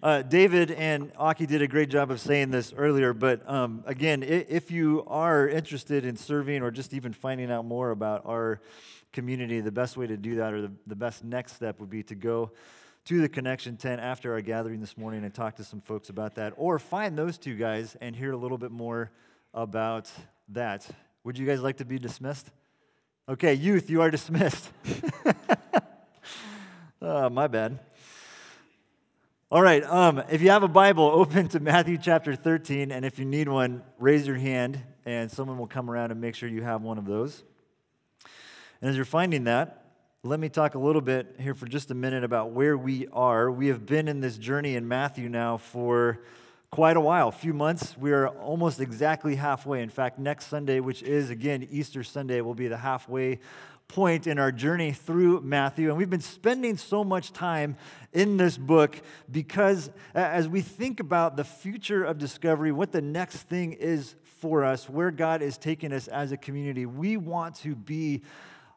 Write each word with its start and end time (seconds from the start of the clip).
Uh, 0.00 0.22
David 0.22 0.70
and 0.70 1.10
Aki 1.16 1.46
did 1.46 1.60
a 1.60 1.66
great 1.66 1.90
job 1.90 2.12
of 2.12 2.20
saying 2.20 2.52
this 2.52 2.72
earlier, 2.76 3.12
but 3.12 3.48
um, 3.50 3.82
again, 3.84 4.22
if 4.22 4.70
you 4.70 5.02
are 5.08 5.48
interested 5.48 6.04
in 6.04 6.16
serving 6.16 6.62
or 6.62 6.70
just 6.70 6.94
even 6.94 7.12
finding 7.12 7.50
out 7.50 7.64
more 7.64 7.90
about 7.90 8.24
our 8.24 8.60
community, 9.12 9.60
the 9.60 9.72
best 9.72 9.96
way 9.96 10.06
to 10.06 10.16
do 10.16 10.36
that 10.36 10.54
or 10.54 10.62
the, 10.62 10.72
the 10.86 10.94
best 10.94 11.24
next 11.24 11.56
step 11.56 11.80
would 11.80 11.90
be 11.90 12.04
to 12.04 12.14
go 12.14 12.52
to 13.06 13.20
the 13.20 13.28
connection 13.28 13.76
tent 13.76 14.00
after 14.00 14.32
our 14.34 14.40
gathering 14.40 14.78
this 14.78 14.96
morning 14.96 15.24
and 15.24 15.34
talk 15.34 15.56
to 15.56 15.64
some 15.64 15.80
folks 15.80 16.10
about 16.10 16.36
that, 16.36 16.52
or 16.56 16.78
find 16.78 17.18
those 17.18 17.36
two 17.36 17.56
guys 17.56 17.96
and 18.00 18.14
hear 18.14 18.30
a 18.30 18.36
little 18.36 18.58
bit 18.58 18.70
more 18.70 19.10
about 19.52 20.08
that. 20.50 20.88
Would 21.24 21.38
you 21.38 21.46
guys 21.46 21.60
like 21.60 21.78
to 21.78 21.84
be 21.84 21.98
dismissed? 21.98 22.48
Okay, 23.28 23.54
youth, 23.54 23.90
you 23.90 24.00
are 24.02 24.12
dismissed. 24.12 24.70
oh, 27.02 27.28
my 27.30 27.48
bad. 27.48 27.80
All 29.50 29.62
right, 29.62 29.82
um, 29.82 30.22
if 30.30 30.42
you 30.42 30.50
have 30.50 30.62
a 30.62 30.68
Bible, 30.68 31.04
open 31.14 31.48
to 31.48 31.60
Matthew 31.60 31.96
chapter 31.96 32.36
13, 32.36 32.92
and 32.92 33.02
if 33.02 33.18
you 33.18 33.24
need 33.24 33.48
one, 33.48 33.82
raise 33.98 34.26
your 34.26 34.36
hand, 34.36 34.78
and 35.06 35.30
someone 35.30 35.56
will 35.56 35.66
come 35.66 35.90
around 35.90 36.10
and 36.10 36.20
make 36.20 36.34
sure 36.34 36.50
you 36.50 36.62
have 36.62 36.82
one 36.82 36.98
of 36.98 37.06
those. 37.06 37.42
And 38.82 38.90
as 38.90 38.96
you're 38.96 39.06
finding 39.06 39.44
that, 39.44 39.86
let 40.22 40.38
me 40.38 40.50
talk 40.50 40.74
a 40.74 40.78
little 40.78 41.00
bit 41.00 41.36
here 41.38 41.54
for 41.54 41.64
just 41.64 41.90
a 41.90 41.94
minute 41.94 42.24
about 42.24 42.50
where 42.50 42.76
we 42.76 43.06
are. 43.10 43.50
We 43.50 43.68
have 43.68 43.86
been 43.86 44.06
in 44.06 44.20
this 44.20 44.36
journey 44.36 44.76
in 44.76 44.86
Matthew 44.86 45.30
now 45.30 45.56
for 45.56 46.20
quite 46.70 46.98
a 46.98 47.00
while, 47.00 47.28
a 47.28 47.32
few 47.32 47.54
months. 47.54 47.96
We 47.96 48.12
are 48.12 48.28
almost 48.28 48.80
exactly 48.80 49.36
halfway. 49.36 49.80
In 49.80 49.88
fact, 49.88 50.18
next 50.18 50.48
Sunday, 50.48 50.80
which 50.80 51.02
is 51.02 51.30
again 51.30 51.66
Easter 51.70 52.04
Sunday, 52.04 52.42
will 52.42 52.54
be 52.54 52.68
the 52.68 52.76
halfway 52.76 53.40
point 53.88 54.26
in 54.26 54.38
our 54.38 54.52
journey 54.52 54.92
through 54.92 55.40
Matthew. 55.40 55.88
And 55.88 55.96
we've 55.96 56.10
been 56.10 56.20
spending 56.20 56.76
so 56.76 57.02
much 57.02 57.32
time 57.32 57.76
in 58.12 58.36
this 58.36 58.58
book 58.58 59.00
because 59.30 59.90
as 60.14 60.46
we 60.46 60.60
think 60.60 61.00
about 61.00 61.36
the 61.36 61.44
future 61.44 62.04
of 62.04 62.18
discovery, 62.18 62.70
what 62.70 62.92
the 62.92 63.00
next 63.00 63.38
thing 63.38 63.72
is 63.72 64.14
for 64.40 64.62
us, 64.62 64.88
where 64.88 65.10
God 65.10 65.40
is 65.40 65.56
taking 65.56 65.92
us 65.92 66.06
as 66.06 66.32
a 66.32 66.36
community, 66.36 66.84
we 66.84 67.16
want 67.16 67.56
to 67.56 67.74
be 67.74 68.22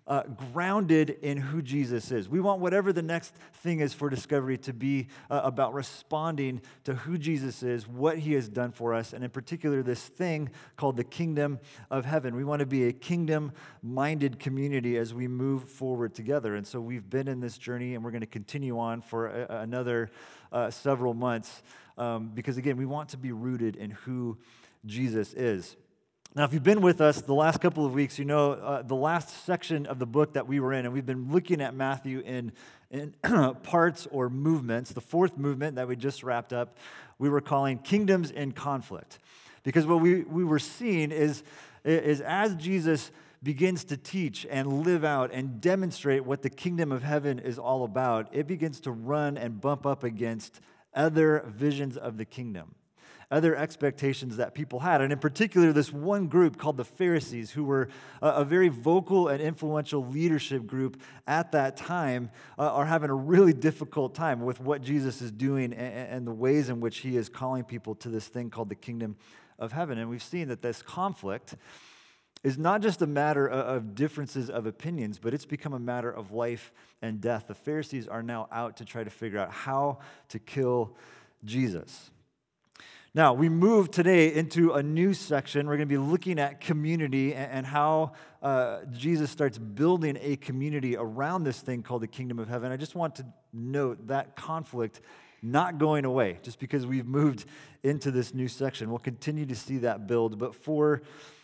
uh, 0.08 0.24
grounded 0.52 1.12
in 1.22 1.38
who 1.38 1.62
Jesus 1.62 2.12
is. 2.12 2.28
We 2.28 2.40
want 2.40 2.60
whatever 2.60 2.92
the 2.92 3.02
next 3.02 3.34
thing 3.54 3.80
is 3.80 3.94
for 3.94 4.10
discovery 4.10 4.58
to 4.60 4.74
be 4.74 5.08
uh, 5.30 5.42
about 5.44 5.74
responding 5.74 6.62
to 6.84 6.96
who 6.96 7.18
Jesus 7.18 7.64
is, 7.64 7.88
what 7.88 8.18
he 8.18 8.34
has 8.34 8.50
done 8.50 8.72
for 8.72 8.94
us, 8.94 9.14
and 9.14 9.24
in 9.24 9.30
particular, 9.30 9.84
this 9.84 10.04
thing 10.04 10.50
called 10.76 10.98
the 10.98 11.04
kingdom 11.04 11.60
of 11.90 12.06
heaven. 12.06 12.36
We 12.36 12.44
want 12.44 12.62
to 12.62 12.66
be 12.66 12.88
a 12.88 12.94
kingdom 12.94 13.52
minded 13.84 14.40
community 14.40 14.98
as 14.98 15.14
we 15.14 15.28
move 15.28 15.70
forward 15.70 16.16
together. 16.16 16.56
And 16.56 16.66
so 16.66 16.82
we've 16.82 17.10
been 17.10 17.28
in 17.28 17.40
this 17.40 17.58
journey 17.58 17.96
and 17.96 18.04
we're 18.04 18.12
going 18.12 18.22
to 18.22 18.28
continue 18.28 18.80
on 18.80 19.02
for 19.02 19.28
a, 19.28 19.60
another 19.62 20.10
uh, 20.52 20.70
several 20.72 21.14
months 21.14 21.64
um, 21.98 22.32
because, 22.34 22.58
again, 22.58 22.78
we 22.78 22.86
want 22.86 23.10
to 23.10 23.18
be 23.18 23.32
rooted 23.32 23.76
in 23.76 23.92
who 23.92 24.38
Jesus 24.86 25.34
is. 25.34 25.76
Now, 26.34 26.46
if 26.46 26.54
you've 26.54 26.64
been 26.64 26.80
with 26.80 27.02
us 27.02 27.20
the 27.20 27.34
last 27.34 27.60
couple 27.60 27.86
of 27.86 27.94
weeks, 27.94 28.18
you 28.18 28.24
know 28.24 28.54
uh, 28.54 28.84
the 28.84 28.96
last 28.96 29.44
section 29.46 29.86
of 29.86 30.00
the 30.00 30.06
book 30.06 30.32
that 30.34 30.48
we 30.48 30.62
were 30.62 30.72
in, 30.72 30.86
and 30.86 30.94
we've 30.94 31.06
been 31.06 31.30
looking 31.30 31.60
at 31.60 31.76
Matthew 31.76 32.22
in, 32.22 32.54
in 32.90 33.14
parts 33.64 34.08
or 34.12 34.30
movements. 34.30 34.94
The 34.94 35.02
fourth 35.02 35.38
movement 35.38 35.76
that 35.76 35.90
we 35.90 35.98
just 35.98 36.24
wrapped 36.24 36.54
up, 36.54 36.78
we 37.20 37.28
were 37.28 37.42
calling 37.42 37.80
Kingdoms 37.80 38.32
in 38.32 38.54
Conflict. 38.54 39.20
Because 39.64 39.86
what 39.86 40.00
we, 40.00 40.22
we 40.22 40.46
were 40.46 40.58
seeing 40.58 41.12
is, 41.12 41.44
is 41.84 42.22
as 42.22 42.56
Jesus 42.56 43.12
begins 43.44 43.84
to 43.84 43.98
teach 43.98 44.48
and 44.50 44.86
live 44.86 45.04
out 45.04 45.32
and 45.34 45.60
demonstrate 45.60 46.24
what 46.24 46.44
the 46.44 46.50
kingdom 46.50 46.94
of 46.94 47.04
heaven 47.04 47.40
is 47.40 47.60
all 47.60 47.84
about, 47.84 48.30
it 48.32 48.48
begins 48.48 48.80
to 48.80 48.92
run 48.92 49.38
and 49.38 49.60
bump 49.60 49.86
up 49.86 50.06
against 50.06 50.62
other 50.94 51.44
visions 51.46 51.98
of 51.98 52.16
the 52.16 52.26
kingdom 52.26 52.74
other 53.32 53.56
expectations 53.56 54.38
that 54.38 54.54
people 54.54 54.80
had. 54.80 55.02
And 55.02 55.12
in 55.12 55.20
particular, 55.20 55.72
this 55.72 55.92
one 55.92 56.28
group 56.28 56.58
called 56.58 56.78
the 56.78 56.86
Pharisees, 56.86 57.52
who 57.52 57.64
were 57.64 57.88
a, 58.22 58.44
very 58.44 58.68
vocal 58.68 59.30
and 59.30 59.42
influential 59.42 60.06
leadership 60.06 60.68
group 60.68 61.02
at 61.26 61.54
that 61.54 61.78
time, 61.78 62.30
uh, 62.60 62.72
are 62.74 62.86
having 62.86 63.10
a 63.10 63.16
really 63.16 63.54
difficult 63.54 64.14
time 64.14 64.42
with 64.42 64.60
what 64.60 64.82
Jesus 64.82 65.22
is 65.22 65.32
doing 65.32 65.74
and 65.74 66.28
the 66.28 66.34
ways 66.34 66.70
in 66.70 66.82
which 66.82 67.00
he 67.00 67.16
is 67.16 67.30
calling 67.30 67.64
people 67.64 67.96
to 67.96 68.10
this 68.10 68.28
thing 68.28 68.50
called 68.50 68.70
the 68.70 68.76
kingdom 68.76 69.16
of 69.58 69.72
heaven. 69.72 69.98
And 69.98 70.10
we've 70.10 70.22
seen 70.22 70.50
that 70.50 70.62
this 70.62 70.82
conflict 70.82 71.56
is 72.44 72.58
not 72.58 72.82
just 72.82 73.02
a 73.02 73.08
matter 73.08 73.48
of 73.48 73.94
differences 73.94 74.50
of 74.50 74.66
opinions, 74.66 75.20
but 75.20 75.34
it's 75.34 75.46
become 75.46 75.74
a 75.74 75.80
matter 75.80 76.12
of 76.12 76.32
life 76.32 76.72
and 77.02 77.22
death. 77.22 77.46
The 77.48 77.56
Pharisees 77.56 78.08
are 78.08 78.24
now 78.24 78.48
out 78.52 78.78
to 78.78 78.86
try 78.86 79.04
to 79.04 79.10
figure 79.10 79.40
out 79.40 79.52
how 79.52 80.00
to 80.30 80.40
kill 80.40 80.96
Jesus. 81.46 82.10
Now, 83.14 83.34
we 83.34 83.50
move 83.50 83.92
today 83.92 84.34
into 84.34 84.72
a 84.72 84.82
new 84.82 85.14
section. 85.14 85.68
We're 85.68 85.76
going 85.76 85.90
to 85.90 85.94
be 85.94 85.98
looking 85.98 86.40
at 86.40 86.62
community 86.62 87.34
and, 87.34 87.66
how 87.66 88.14
uh, 88.42 88.86
Jesus 88.94 89.30
starts 89.30 89.58
building 89.58 90.18
a 90.22 90.38
community 90.38 90.96
around 90.96 91.44
this 91.44 91.60
thing 91.60 91.84
called 91.84 92.04
the 92.04 92.08
kingdom 92.08 92.40
of 92.40 92.48
heaven. 92.48 92.72
I 92.72 92.78
just 92.78 92.96
want 92.96 93.16
to 93.16 93.26
note 93.52 94.08
that 94.08 94.38
conflict 94.38 95.02
not 95.42 95.78
going 95.78 96.06
away 96.06 96.40
just 96.42 96.58
because 96.58 96.86
we've 96.86 97.06
moved 97.06 97.44
into 97.84 98.12
this 98.12 98.34
new 98.34 98.48
section. 98.48 98.90
We'll 98.90 99.00
continue 99.00 99.46
to 99.46 99.56
see 99.56 99.80
that 99.80 100.08
build. 100.08 100.40
But 100.40 100.56
for 100.56 101.02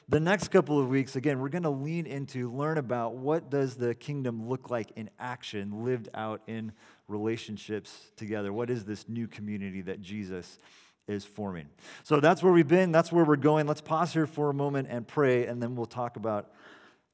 the 0.08 0.22
next 0.22 0.48
couple 0.48 0.80
of 0.80 0.88
weeks, 0.88 1.18
again, 1.18 1.42
we're 1.42 1.50
going 1.50 1.64
to 1.64 1.70
lean 1.70 2.06
into, 2.06 2.50
learn 2.50 2.78
about 2.78 3.16
what 3.16 3.50
does 3.50 3.76
the 3.76 3.94
kingdom 3.94 4.48
look 4.48 4.70
like 4.70 4.92
in 4.96 5.10
action, 5.20 5.84
lived 5.84 6.08
out 6.14 6.42
in 6.48 6.72
relationships 7.10 8.12
together. 8.16 8.54
What 8.54 8.70
is 8.70 8.86
this 8.86 9.10
new 9.10 9.28
community 9.28 9.82
that 9.82 10.02
Jesus 10.02 10.60
is 11.08 11.24
forming. 11.24 11.70
So 12.04 12.20
that's 12.20 12.44
where 12.44 12.52
we've 12.52 12.68
been. 12.68 12.92
That's 12.92 13.12
where 13.12 13.24
we're 13.24 13.38
going. 13.38 13.66
Let's 13.66 13.82
pause 13.82 14.14
here 14.14 14.28
for 14.28 14.50
a 14.50 14.54
moment 14.54 14.90
and 14.92 15.08
pray, 15.08 15.46
and 15.46 15.62
then 15.62 15.76
we'll 15.76 15.86
talk 15.86 16.18
about 16.18 16.52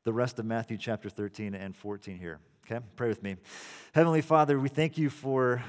the 0.04 0.14
rest 0.14 0.40
of 0.40 0.46
Matthew 0.46 0.78
chapter 0.78 1.09
13 1.09 1.54
and 1.54 1.76
14 1.76 2.18
here. 2.18 2.40
Okay? 2.66 2.84
Pray 2.96 3.08
with 3.08 3.22
me. 3.22 3.38
Heavenly 3.94 4.22
Father, 4.22 4.59
we 4.59 4.70
thank 4.70 4.98
you 4.98 5.09
for 5.09 5.64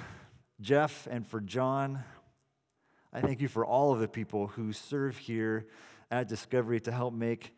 Jeff 0.61 1.07
and 1.11 1.27
for 1.27 1.41
John. 1.41 2.03
I 3.12 3.21
thank 3.21 3.41
you 3.41 3.49
for 3.49 3.65
all 3.65 3.93
of 3.93 4.01
the 4.01 4.09
people 4.09 4.49
who 4.49 4.73
serve 4.73 5.17
here 5.17 5.67
at 6.11 6.29
Discovery 6.29 6.81
to 6.81 6.93
help 6.93 7.12
make 7.15 7.55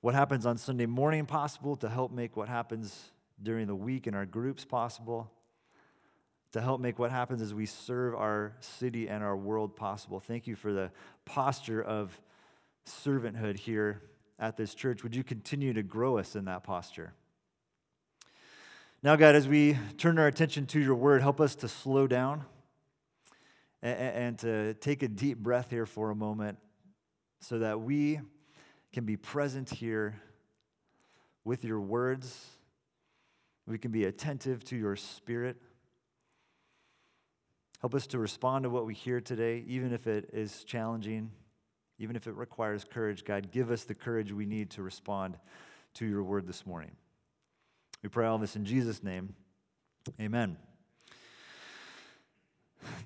what 0.00 0.14
happens 0.14 0.46
on 0.46 0.56
Sunday 0.56 0.86
morning 0.86 1.26
possible, 1.26 1.76
to 1.76 1.88
help 1.88 2.10
make 2.10 2.36
what 2.36 2.48
happens 2.48 3.10
during 3.42 3.66
the 3.66 3.74
week 3.74 4.06
in 4.06 4.14
our 4.14 4.26
groups 4.26 4.64
possible 4.64 5.30
to 6.54 6.60
help 6.60 6.80
make 6.80 7.00
what 7.00 7.10
happens 7.10 7.42
as 7.42 7.52
we 7.52 7.66
serve 7.66 8.14
our 8.14 8.52
city 8.60 9.08
and 9.08 9.24
our 9.24 9.36
world 9.36 9.74
possible. 9.74 10.20
Thank 10.20 10.46
you 10.46 10.54
for 10.54 10.72
the 10.72 10.92
posture 11.24 11.82
of 11.82 12.16
servanthood 12.86 13.58
here 13.58 14.02
at 14.38 14.56
this 14.56 14.72
church. 14.72 15.02
Would 15.02 15.16
you 15.16 15.24
continue 15.24 15.72
to 15.72 15.82
grow 15.82 16.16
us 16.16 16.36
in 16.36 16.44
that 16.44 16.62
posture? 16.62 17.12
Now, 19.02 19.16
God, 19.16 19.34
as 19.34 19.48
we 19.48 19.76
turn 19.98 20.16
our 20.16 20.28
attention 20.28 20.66
to 20.66 20.78
your 20.78 20.94
word, 20.94 21.22
help 21.22 21.40
us 21.40 21.56
to 21.56 21.66
slow 21.66 22.06
down 22.06 22.44
and, 23.82 24.38
to 24.38 24.74
take 24.74 25.02
a 25.02 25.08
deep 25.08 25.38
breath 25.38 25.70
here 25.70 25.86
for 25.86 26.10
a 26.10 26.14
moment 26.14 26.58
so 27.40 27.58
that 27.58 27.80
we 27.80 28.20
can 28.92 29.04
be 29.04 29.16
present 29.16 29.70
here 29.70 30.20
with 31.44 31.64
your 31.64 31.80
words. 31.80 32.46
We 33.66 33.76
can 33.76 33.90
be 33.90 34.04
attentive 34.04 34.62
to 34.66 34.76
your 34.76 34.94
spirit. 34.94 35.56
Help 37.84 37.94
us 37.94 38.06
to 38.06 38.18
respond 38.18 38.62
to 38.62 38.70
what 38.70 38.86
we 38.86 38.94
hear 38.94 39.20
today, 39.20 39.62
even 39.68 39.92
if 39.92 40.06
it 40.06 40.30
is 40.32 40.64
challenging, 40.64 41.30
even 41.98 42.16
if 42.16 42.26
it 42.26 42.32
requires 42.32 42.82
courage. 42.82 43.26
God, 43.26 43.52
give 43.52 43.70
us 43.70 43.84
the 43.84 43.94
courage 43.94 44.32
we 44.32 44.46
need 44.46 44.70
to 44.70 44.82
respond 44.82 45.36
to 45.92 46.06
your 46.06 46.22
word 46.22 46.46
this 46.46 46.64
morning. 46.64 46.92
We 48.02 48.08
pray 48.08 48.26
all 48.26 48.38
this 48.38 48.56
in 48.56 48.64
Jesus' 48.64 49.02
name. 49.02 49.34
Amen. 50.18 50.56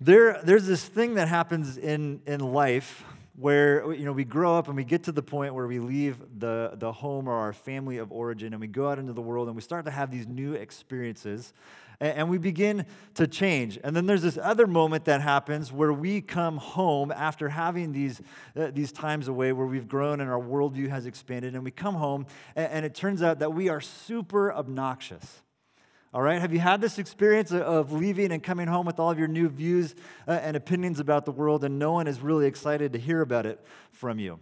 There, 0.00 0.40
there's 0.44 0.68
this 0.68 0.84
thing 0.84 1.14
that 1.14 1.26
happens 1.26 1.76
in, 1.76 2.22
in 2.24 2.38
life 2.38 3.04
where 3.34 3.92
you 3.92 4.04
know 4.04 4.12
we 4.12 4.24
grow 4.24 4.58
up 4.58 4.68
and 4.68 4.76
we 4.76 4.84
get 4.84 5.02
to 5.04 5.12
the 5.12 5.22
point 5.22 5.54
where 5.54 5.66
we 5.66 5.80
leave 5.80 6.18
the, 6.38 6.74
the 6.74 6.92
home 6.92 7.26
or 7.26 7.34
our 7.34 7.52
family 7.52 7.98
of 7.98 8.12
origin 8.12 8.52
and 8.52 8.60
we 8.60 8.68
go 8.68 8.88
out 8.88 9.00
into 9.00 9.12
the 9.12 9.20
world 9.20 9.48
and 9.48 9.56
we 9.56 9.62
start 9.62 9.84
to 9.84 9.90
have 9.90 10.10
these 10.12 10.28
new 10.28 10.54
experiences 10.54 11.52
and 12.00 12.30
we 12.30 12.38
begin 12.38 12.86
to 13.14 13.26
change. 13.26 13.78
And 13.82 13.94
then 13.94 14.06
there's 14.06 14.22
this 14.22 14.38
other 14.40 14.66
moment 14.66 15.04
that 15.06 15.20
happens 15.20 15.72
where 15.72 15.92
we 15.92 16.20
come 16.20 16.58
home 16.58 17.10
after 17.10 17.48
having 17.48 17.92
these, 17.92 18.20
uh, 18.56 18.70
these 18.72 18.92
times 18.92 19.28
away 19.28 19.52
where 19.52 19.66
we've 19.66 19.88
grown 19.88 20.20
and 20.20 20.30
our 20.30 20.40
worldview 20.40 20.88
has 20.88 21.06
expanded, 21.06 21.54
and 21.54 21.64
we 21.64 21.70
come 21.70 21.94
home, 21.94 22.26
and, 22.54 22.72
and 22.72 22.86
it 22.86 22.94
turns 22.94 23.22
out 23.22 23.40
that 23.40 23.52
we 23.52 23.68
are 23.68 23.80
super 23.80 24.52
obnoxious. 24.52 25.42
All 26.14 26.22
right, 26.22 26.40
have 26.40 26.54
you 26.54 26.60
had 26.60 26.80
this 26.80 26.98
experience 26.98 27.52
of 27.52 27.92
leaving 27.92 28.32
and 28.32 28.42
coming 28.42 28.66
home 28.66 28.86
with 28.86 28.98
all 28.98 29.10
of 29.10 29.18
your 29.18 29.28
new 29.28 29.48
views 29.48 29.94
uh, 30.26 30.32
and 30.32 30.56
opinions 30.56 31.00
about 31.00 31.26
the 31.26 31.32
world, 31.32 31.64
and 31.64 31.78
no 31.78 31.92
one 31.92 32.06
is 32.06 32.20
really 32.20 32.46
excited 32.46 32.94
to 32.94 32.98
hear 32.98 33.20
about 33.20 33.44
it 33.44 33.60
from 33.92 34.18
you? 34.18 34.38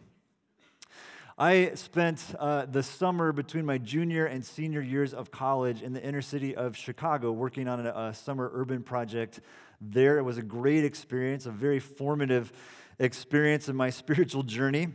I 1.38 1.72
spent 1.74 2.24
uh, 2.38 2.64
the 2.64 2.82
summer 2.82 3.30
between 3.30 3.66
my 3.66 3.76
junior 3.76 4.24
and 4.24 4.42
senior 4.42 4.80
years 4.80 5.12
of 5.12 5.30
college 5.30 5.82
in 5.82 5.92
the 5.92 6.02
inner 6.02 6.22
city 6.22 6.56
of 6.56 6.74
Chicago 6.74 7.30
working 7.30 7.68
on 7.68 7.86
a, 7.86 7.90
a 7.90 8.14
summer 8.14 8.50
urban 8.54 8.82
project 8.82 9.40
there. 9.78 10.16
It 10.16 10.22
was 10.22 10.38
a 10.38 10.42
great 10.42 10.82
experience, 10.82 11.44
a 11.44 11.50
very 11.50 11.78
formative 11.78 12.54
experience 12.98 13.68
in 13.68 13.76
my 13.76 13.90
spiritual 13.90 14.44
journey. 14.44 14.88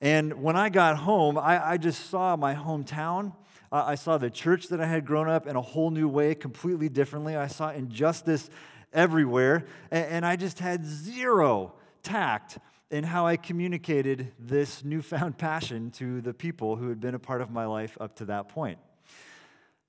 And 0.00 0.42
when 0.42 0.56
I 0.56 0.70
got 0.70 0.96
home, 0.96 1.36
I, 1.36 1.72
I 1.72 1.76
just 1.76 2.08
saw 2.08 2.36
my 2.36 2.54
hometown. 2.54 3.34
Uh, 3.70 3.84
I 3.86 3.96
saw 3.96 4.16
the 4.16 4.30
church 4.30 4.68
that 4.68 4.80
I 4.80 4.86
had 4.86 5.04
grown 5.04 5.28
up 5.28 5.46
in 5.46 5.56
a 5.56 5.60
whole 5.60 5.90
new 5.90 6.08
way, 6.08 6.34
completely 6.34 6.88
differently. 6.88 7.36
I 7.36 7.48
saw 7.48 7.70
injustice 7.70 8.48
everywhere. 8.94 9.66
And, 9.90 10.06
and 10.06 10.26
I 10.26 10.36
just 10.36 10.58
had 10.58 10.86
zero 10.86 11.74
tact 12.02 12.58
in 12.92 13.04
how 13.04 13.26
I 13.26 13.38
communicated 13.38 14.32
this 14.38 14.84
newfound 14.84 15.38
passion 15.38 15.90
to 15.92 16.20
the 16.20 16.34
people 16.34 16.76
who 16.76 16.90
had 16.90 17.00
been 17.00 17.14
a 17.14 17.18
part 17.18 17.40
of 17.40 17.50
my 17.50 17.64
life 17.64 17.96
up 17.98 18.16
to 18.16 18.26
that 18.26 18.50
point. 18.50 18.78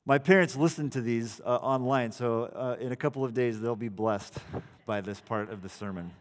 My 0.05 0.17
parents 0.17 0.55
listened 0.55 0.93
to 0.93 1.01
these 1.01 1.41
uh, 1.45 1.55
online, 1.57 2.13
so 2.13 2.45
uh, 2.45 2.77
in 2.79 2.93
a 2.93 2.95
couple 2.95 3.25
of 3.25 3.33
days 3.33 3.59
they'll 3.59 3.75
be 3.75 3.89
blessed 3.89 4.37
by 4.85 5.01
this 5.01 5.19
part 5.19 5.49
of 5.49 5.61
the 5.61 5.69
sermon. 5.69 6.11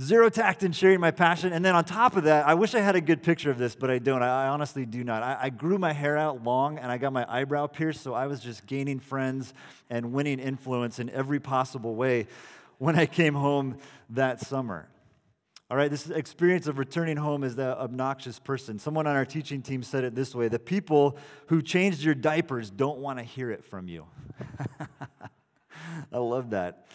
Zero 0.00 0.30
tact 0.30 0.62
in 0.62 0.72
sharing 0.72 1.00
my 1.00 1.10
passion. 1.10 1.52
And 1.52 1.62
then 1.62 1.74
on 1.74 1.84
top 1.84 2.16
of 2.16 2.24
that, 2.24 2.46
I 2.46 2.54
wish 2.54 2.74
I 2.74 2.80
had 2.80 2.96
a 2.96 3.00
good 3.00 3.22
picture 3.22 3.50
of 3.50 3.58
this, 3.58 3.74
but 3.74 3.90
I 3.90 3.98
don't. 3.98 4.22
I, 4.22 4.48
honestly 4.48 4.86
do 4.86 5.04
not. 5.04 5.22
I, 5.22 5.38
I, 5.42 5.50
grew 5.50 5.76
my 5.76 5.92
hair 5.92 6.16
out 6.16 6.42
long 6.42 6.78
and 6.78 6.90
I 6.90 6.96
got 6.96 7.12
my 7.12 7.26
eyebrow 7.28 7.66
pierced, 7.66 8.00
so 8.00 8.14
I 8.14 8.26
was 8.26 8.40
just 8.40 8.66
gaining 8.66 9.00
friends 9.00 9.52
and 9.90 10.12
winning 10.14 10.38
influence 10.38 10.98
in 10.98 11.10
every 11.10 11.40
possible 11.40 11.94
way 11.94 12.26
when 12.82 12.98
I 12.98 13.06
came 13.06 13.34
home 13.34 13.76
that 14.14 14.40
summer. 14.40 14.88
All 15.70 15.76
right, 15.76 15.90
this 15.90 16.10
experience 16.10 16.66
of 16.66 16.78
returning 16.78 17.16
home 17.16 17.44
as 17.44 17.56
the 17.56 17.78
obnoxious 17.78 18.38
person. 18.38 18.78
Someone 18.78 19.06
on 19.06 19.16
our 19.16 19.24
teaching 19.24 19.62
team 19.62 19.82
said 19.82 20.04
it 20.04 20.14
this 20.14 20.34
way 20.34 20.48
the 20.48 20.58
people 20.58 21.16
who 21.46 21.62
changed 21.62 22.02
your 22.02 22.14
diapers 22.14 22.70
don't 22.70 22.98
want 22.98 23.18
to 23.18 23.24
hear 23.24 23.50
it 23.50 23.64
from 23.64 23.88
you. 23.88 24.06
I 26.12 26.18
love 26.18 26.50
that. 26.50 26.86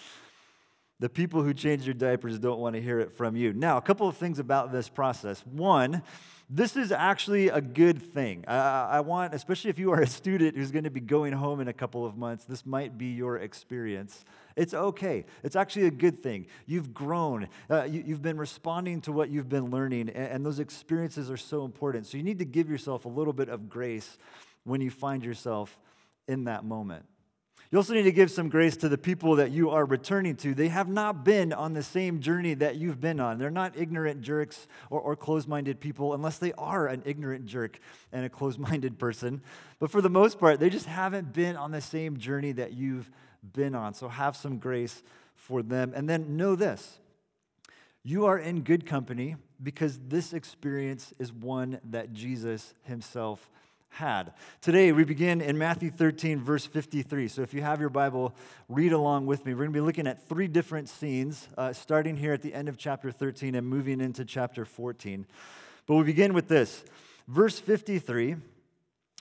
The 1.00 1.10
people 1.10 1.44
who 1.44 1.54
changed 1.54 1.86
your 1.86 1.94
diapers 1.94 2.40
don't 2.40 2.60
want 2.60 2.76
to 2.76 2.82
hear 2.82 3.00
it 3.00 3.16
from 3.16 3.36
you. 3.36 3.54
Now, 3.54 3.78
a 3.78 3.82
couple 3.82 4.08
of 4.08 4.18
things 4.18 4.40
about 4.40 4.72
this 4.72 4.90
process. 4.90 5.44
One, 5.46 6.02
this 6.50 6.78
is 6.78 6.94
actually 6.94 7.50
a 7.50 7.60
good 7.60 8.02
thing. 8.02 8.46
I, 8.48 8.88
I, 8.92 9.00
want, 9.02 9.34
especially 9.34 9.70
if 9.70 9.78
you 9.78 9.92
are 9.92 10.00
a 10.00 10.08
student 10.08 10.56
who's 10.56 10.72
going 10.72 10.86
to 10.86 10.90
be 10.90 11.02
going 11.02 11.34
home 11.34 11.60
in 11.60 11.68
a 11.68 11.74
couple 11.74 12.06
of 12.06 12.16
months, 12.16 12.46
this 12.46 12.66
might 12.66 12.98
be 12.98 13.08
your 13.08 13.38
experience. 13.38 14.24
It's 14.56 14.74
okay. 14.74 15.26
It's 15.44 15.58
actually 15.58 15.88
a 15.88 15.92
good 15.92 16.24
thing. 16.24 16.48
You've 16.66 16.94
grown, 16.94 17.50
uh, 17.70 17.84
you, 17.84 18.02
have 18.14 18.22
been 18.22 18.38
responding 18.38 19.02
to 19.02 19.12
what 19.12 19.30
you've 19.30 19.50
been 19.50 19.72
learning, 19.72 20.10
and, 20.10 20.28
and 20.28 20.46
those 20.46 20.60
experiences 20.60 21.30
are 21.30 21.38
so 21.38 21.66
important. 21.66 22.08
So 22.08 22.16
you 22.16 22.24
need 22.24 22.40
to 22.40 22.46
give 22.46 22.70
yourself 22.70 23.04
a 23.04 23.10
little 23.10 23.34
bit 23.34 23.50
of 23.50 23.68
grace 23.68 24.18
when 24.64 24.80
you 24.80 24.90
find 24.90 25.26
yourself 25.26 25.78
in 26.30 26.46
that 26.46 26.64
moment. 26.64 27.04
You 27.70 27.78
also 27.78 27.94
need 27.94 28.04
to 28.04 28.14
give 28.14 28.32
some 28.32 28.48
grace 28.48 28.78
to 28.78 28.88
the 28.88 28.98
people 28.98 29.36
that 29.36 29.52
you 29.52 29.72
are 29.72 29.84
returning 29.84 30.38
to. 30.38 30.54
They 30.54 30.70
have 30.70 30.88
not 30.88 31.26
been 31.26 31.52
on 31.52 31.74
the 31.74 31.84
same 31.84 32.22
journey 32.22 32.54
that 32.56 32.78
you've 32.78 33.02
been 33.02 33.20
on. 33.20 33.40
They're 33.40 33.50
not 33.50 33.78
ignorant 33.78 34.22
jerks 34.22 34.68
or, 34.90 35.02
or 35.02 35.18
closed 35.18 35.50
minded 35.50 35.82
people, 35.82 36.14
unless 36.14 36.38
they 36.38 36.54
are 36.54 36.88
an 36.88 37.04
ignorant 37.06 37.46
jerk 37.46 37.80
and 38.14 38.26
a 38.26 38.30
closed 38.30 38.58
minded 38.60 38.98
person. 38.98 39.42
But 39.80 39.92
for 39.92 40.02
the 40.02 40.10
most 40.10 40.40
part, 40.40 40.62
they 40.62 40.70
just 40.70 40.86
haven't 40.86 41.34
been 41.34 41.58
on 41.58 41.72
the 41.72 41.82
same 41.82 42.18
journey 42.18 42.54
that 42.54 42.72
you've 42.74 43.12
been 43.54 43.76
on. 43.76 43.94
So 43.94 44.08
have 44.08 44.38
some 44.38 44.60
grace 44.60 45.04
for 45.36 45.62
them. 45.62 45.92
And 45.94 46.10
then 46.10 46.38
know 46.38 46.56
this 46.56 47.00
you 48.04 48.26
are 48.26 48.40
in 48.40 48.62
good 48.62 48.86
company 48.86 49.36
because 49.62 50.00
this 50.08 50.32
experience 50.32 51.14
is 51.20 51.34
one 51.34 51.82
that 51.90 52.14
Jesus 52.14 52.74
himself 52.84 53.50
had. 53.98 54.34
Today, 54.62 54.92
we 54.92 55.04
begin 55.04 55.42
in 55.42 55.58
Matthew 55.58 55.90
13, 55.90 56.40
verse 56.40 56.68
53. 56.68 57.28
So 57.28 57.42
if 57.42 57.52
you 57.52 57.64
have 57.64 57.80
your 57.80 57.90
Bible, 57.90 58.36
read 58.70 58.94
along 58.94 59.26
with 59.26 59.44
me. 59.44 59.54
We're 59.54 59.62
going 59.62 59.72
to 59.72 59.74
be 59.74 59.82
looking 59.82 60.06
at 60.06 60.30
three 60.30 60.48
different 60.48 60.88
scenes, 60.88 61.48
uh, 61.58 61.74
starting 61.74 62.16
here 62.16 62.32
at 62.32 62.44
the 62.44 62.54
end 62.54 62.70
of 62.70 62.78
chapter 62.78 63.12
13 63.12 63.56
and 63.56 63.66
moving 63.66 64.00
into 64.00 64.24
chapter 64.24 64.66
14. 64.66 65.26
But 65.88 65.96
we 65.96 66.04
begin 66.04 66.36
with 66.36 66.48
this. 66.48 66.84
Verse 67.28 67.60
53 67.60 68.36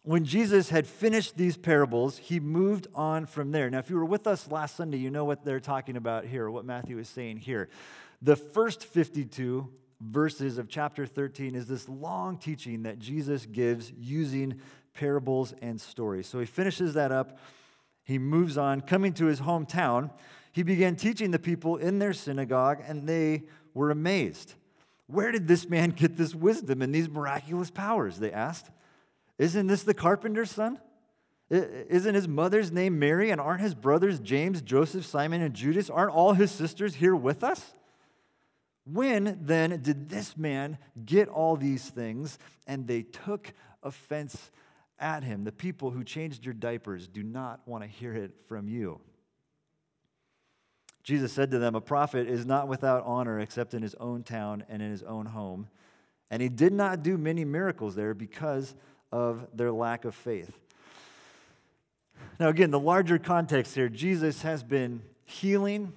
when 0.02 0.24
Jesus 0.24 0.68
had 0.68 0.86
finished 0.86 1.36
these 1.36 1.56
parables, 1.56 2.16
he 2.18 2.38
moved 2.38 2.86
on 2.94 3.26
from 3.26 3.50
there. 3.50 3.68
Now, 3.68 3.80
if 3.80 3.90
you 3.90 3.96
were 3.96 4.04
with 4.04 4.28
us 4.28 4.48
last 4.52 4.76
Sunday, 4.76 4.98
you 4.98 5.10
know 5.10 5.24
what 5.24 5.44
they're 5.44 5.58
talking 5.58 5.96
about 5.96 6.26
here, 6.26 6.48
what 6.48 6.64
Matthew 6.64 6.98
is 7.00 7.08
saying 7.08 7.38
here. 7.38 7.68
The 8.22 8.36
first 8.36 8.84
52 8.84 9.68
verses 10.00 10.58
of 10.58 10.68
chapter 10.68 11.06
13 11.06 11.54
is 11.54 11.66
this 11.66 11.88
long 11.88 12.38
teaching 12.38 12.82
that 12.82 12.98
Jesus 12.98 13.46
gives 13.46 13.92
using 13.98 14.60
parables 14.94 15.54
and 15.62 15.80
stories. 15.80 16.26
So 16.26 16.38
he 16.38 16.46
finishes 16.46 16.94
that 16.94 17.12
up. 17.12 17.38
He 18.04 18.18
moves 18.18 18.56
on. 18.56 18.80
Coming 18.82 19.12
to 19.14 19.26
his 19.26 19.40
hometown, 19.40 20.10
he 20.52 20.62
began 20.62 20.96
teaching 20.96 21.30
the 21.30 21.38
people 21.38 21.76
in 21.76 21.98
their 21.98 22.12
synagogue, 22.12 22.82
and 22.86 23.08
they 23.08 23.44
were 23.74 23.90
amazed. 23.90 24.54
Where 25.06 25.32
did 25.32 25.46
this 25.46 25.68
man 25.68 25.90
get 25.90 26.16
this 26.16 26.34
wisdom 26.34 26.82
and 26.82 26.94
these 26.94 27.08
miraculous 27.08 27.70
powers? 27.70 28.18
They 28.18 28.32
asked. 28.32 28.70
Isn't 29.38 29.66
this 29.66 29.82
the 29.82 29.94
carpenter's 29.94 30.50
son? 30.50 30.80
Isn't 31.50 32.14
his 32.14 32.26
mother's 32.26 32.72
name 32.72 32.98
Mary? 32.98 33.30
And 33.30 33.40
aren't 33.40 33.60
his 33.60 33.74
brothers 33.74 34.18
James, 34.18 34.62
Joseph, 34.62 35.04
Simon, 35.04 35.42
and 35.42 35.54
Judas? 35.54 35.90
Aren't 35.90 36.12
all 36.12 36.32
his 36.32 36.50
sisters 36.50 36.96
here 36.96 37.14
with 37.14 37.44
us? 37.44 37.74
When 38.90 39.38
then 39.42 39.80
did 39.82 40.08
this 40.08 40.36
man 40.36 40.78
get 41.04 41.28
all 41.28 41.56
these 41.56 41.90
things? 41.90 42.38
And 42.66 42.86
they 42.86 43.02
took 43.02 43.52
offense 43.82 44.50
at 44.98 45.24
him. 45.24 45.44
The 45.44 45.52
people 45.52 45.90
who 45.90 46.04
changed 46.04 46.44
your 46.44 46.54
diapers 46.54 47.08
do 47.08 47.22
not 47.22 47.60
want 47.66 47.82
to 47.82 47.88
hear 47.88 48.14
it 48.14 48.32
from 48.46 48.68
you. 48.68 49.00
Jesus 51.02 51.32
said 51.32 51.50
to 51.50 51.58
them, 51.58 51.74
A 51.74 51.80
prophet 51.80 52.28
is 52.28 52.46
not 52.46 52.68
without 52.68 53.04
honor 53.04 53.40
except 53.40 53.74
in 53.74 53.82
his 53.82 53.94
own 53.96 54.22
town 54.22 54.64
and 54.68 54.80
in 54.80 54.90
his 54.90 55.02
own 55.02 55.26
home. 55.26 55.68
And 56.30 56.40
he 56.40 56.48
did 56.48 56.72
not 56.72 57.02
do 57.02 57.18
many 57.18 57.44
miracles 57.44 57.94
there 57.94 58.14
because 58.14 58.74
of 59.12 59.46
their 59.54 59.70
lack 59.70 60.04
of 60.04 60.14
faith. 60.14 60.58
Now, 62.40 62.48
again, 62.48 62.70
the 62.70 62.80
larger 62.80 63.18
context 63.18 63.74
here 63.74 63.88
Jesus 63.88 64.42
has 64.42 64.62
been 64.62 65.02
healing 65.24 65.92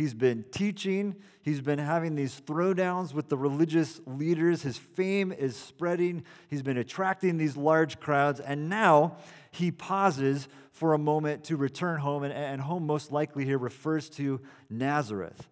He's 0.00 0.14
been 0.14 0.46
teaching, 0.50 1.14
he's 1.42 1.60
been 1.60 1.78
having 1.78 2.14
these 2.14 2.40
throwdowns 2.46 3.12
with 3.12 3.28
the 3.28 3.36
religious 3.36 4.00
leaders. 4.06 4.62
His 4.62 4.78
fame 4.78 5.30
is 5.30 5.54
spreading, 5.54 6.24
he's 6.48 6.62
been 6.62 6.78
attracting 6.78 7.36
these 7.36 7.54
large 7.54 8.00
crowds, 8.00 8.40
and 8.40 8.70
now 8.70 9.18
he 9.50 9.70
pauses 9.70 10.48
for 10.72 10.94
a 10.94 10.98
moment 10.98 11.44
to 11.44 11.56
return 11.58 12.00
home. 12.00 12.22
And, 12.22 12.32
and 12.32 12.62
home, 12.62 12.86
most 12.86 13.12
likely, 13.12 13.44
here 13.44 13.58
refers 13.58 14.08
to 14.10 14.40
Nazareth. 14.70 15.46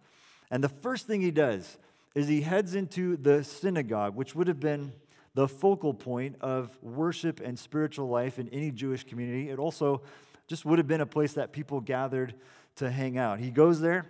And 0.49 0.63
the 0.63 0.69
first 0.69 1.05
thing 1.05 1.21
he 1.21 1.29
does 1.29 1.77
is 2.15 2.27
he 2.27 2.41
heads 2.41 2.73
into 2.73 3.17
the 3.17 3.43
synagogue, 3.43 4.15
which 4.15 4.33
would 4.33 4.47
have 4.47 4.59
been 4.59 4.93
the 5.35 5.47
focal 5.47 5.93
point 5.93 6.37
of 6.41 6.75
worship 6.81 7.39
and 7.39 7.59
spiritual 7.59 8.09
life 8.09 8.39
in 8.39 8.49
any 8.49 8.71
Jewish 8.71 9.03
community. 9.03 9.51
It 9.51 9.59
also 9.59 10.01
just 10.47 10.65
would 10.65 10.79
have 10.79 10.87
been 10.87 11.01
a 11.01 11.05
place 11.05 11.33
that 11.33 11.51
people 11.51 11.81
gathered 11.81 12.33
to 12.77 12.89
hang 12.89 13.19
out. 13.19 13.37
He 13.37 13.51
goes 13.51 13.79
there 13.79 14.07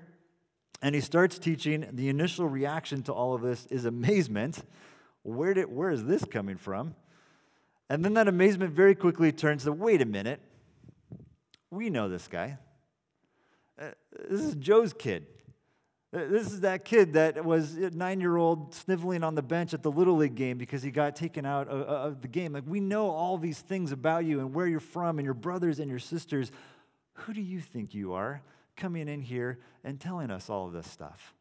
and 0.81 0.95
he 0.95 1.01
starts 1.01 1.38
teaching. 1.38 1.88
The 1.91 2.09
initial 2.09 2.48
reaction 2.48 3.03
to 3.03 3.13
all 3.13 3.33
of 3.33 3.41
this 3.41 3.65
is 3.67 3.86
amazement. 3.86 4.63
Where, 5.24 5.53
did, 5.53 5.71
where 5.71 5.91
is 5.91 6.05
this 6.05 6.24
coming 6.25 6.57
from? 6.57 6.95
And 7.89 8.05
then 8.05 8.13
that 8.13 8.27
amazement 8.27 8.71
very 8.74 8.95
quickly 8.95 9.31
turns 9.31 9.63
to 9.63 9.71
wait 9.71 10.01
a 10.01 10.05
minute. 10.05 10.39
We 11.71 11.89
know 11.89 12.07
this 12.07 12.27
guy. 12.27 12.57
Uh, 13.79 13.91
this 14.29 14.41
is 14.41 14.55
Joe's 14.55 14.93
kid. 14.93 15.25
Uh, 16.12 16.25
this 16.27 16.51
is 16.51 16.62
that 16.62 16.86
kid 16.86 17.13
that 17.13 17.43
was 17.45 17.75
nine 17.77 18.19
year 18.19 18.38
old 18.38 18.74
sniveling 18.74 19.24
on 19.24 19.36
the 19.36 19.41
bench 19.41 19.74
at 19.74 19.83
the 19.83 19.91
Little 19.91 20.15
League 20.15 20.36
game 20.36 20.57
because 20.57 20.81
he 20.81 20.89
got 20.89 21.15
taken 21.15 21.45
out 21.45 21.67
of, 21.67 21.81
of 21.81 22.21
the 22.21 22.27
game. 22.27 22.53
Like, 22.53 22.63
we 22.65 22.79
know 22.79 23.09
all 23.09 23.38
these 23.38 23.59
things 23.59 23.91
about 23.91 24.25
you 24.25 24.39
and 24.39 24.53
where 24.53 24.67
you're 24.67 24.79
from 24.79 25.19
and 25.19 25.25
your 25.25 25.36
brothers 25.36 25.79
and 25.79 25.89
your 25.89 26.00
sisters. 26.00 26.51
Who 27.13 27.33
do 27.33 27.41
you 27.41 27.59
think 27.59 27.93
you 27.93 28.13
are? 28.13 28.41
Coming 28.79 29.07
in 29.07 29.21
here 29.21 29.59
and 29.83 30.00
telling 30.00 30.31
us 30.31 30.50
all 30.50 30.67
of 30.67 30.74
this 30.74 30.88
stuff. 30.88 31.36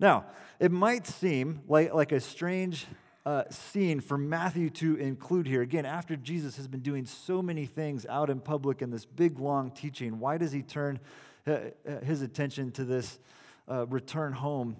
Now, 0.00 0.24
it 0.58 0.72
might 0.72 1.06
seem 1.06 1.60
like, 1.68 1.92
like 1.92 2.10
a 2.10 2.20
strange 2.20 2.86
uh, 3.26 3.44
scene 3.50 4.00
for 4.00 4.16
Matthew 4.16 4.70
to 4.70 4.96
include 4.96 5.46
here. 5.46 5.60
Again, 5.60 5.84
after 5.84 6.16
Jesus 6.16 6.56
has 6.56 6.66
been 6.66 6.80
doing 6.80 7.04
so 7.04 7.42
many 7.42 7.66
things 7.66 8.06
out 8.06 8.30
in 8.30 8.40
public 8.40 8.80
in 8.80 8.90
this 8.90 9.04
big, 9.04 9.38
long 9.38 9.70
teaching, 9.70 10.18
why 10.18 10.38
does 10.38 10.52
he 10.52 10.62
turn 10.62 10.98
uh, 11.46 11.52
uh 11.86 12.00
his 12.00 12.22
attention 12.22 12.72
to 12.72 12.84
this 12.84 13.18
uh, 13.70 13.86
return 13.86 14.32
home 14.32 14.76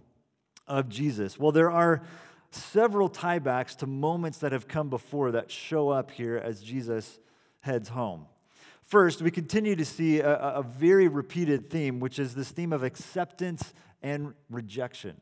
of 0.67 0.89
Jesus? 0.89 1.39
Well, 1.39 1.53
there 1.53 1.71
are 1.71 2.03
several 2.51 3.11
tiebacks 3.11 3.77
to 3.77 3.87
moments 3.87 4.39
that 4.39 4.53
have 4.53 4.67
come 4.67 4.89
before 4.89 5.33
that 5.33 5.51
show 5.51 5.91
up 5.91 6.11
here 6.11 6.39
as 6.39 6.63
Jesus 6.63 7.21
heads 7.61 7.91
home. 7.91 8.27
First, 8.91 9.23
we 9.23 9.31
continue 9.31 9.77
to 9.77 9.85
see 9.85 10.19
a, 10.19 10.35
a, 10.37 10.63
very 10.65 11.07
repeated 11.07 11.71
theme, 11.71 12.01
which 12.01 12.19
is 12.19 12.35
this 12.35 12.51
theme 12.51 12.73
of 12.73 12.83
acceptance 12.83 13.73
and 14.03 14.35
rejection. 14.51 15.21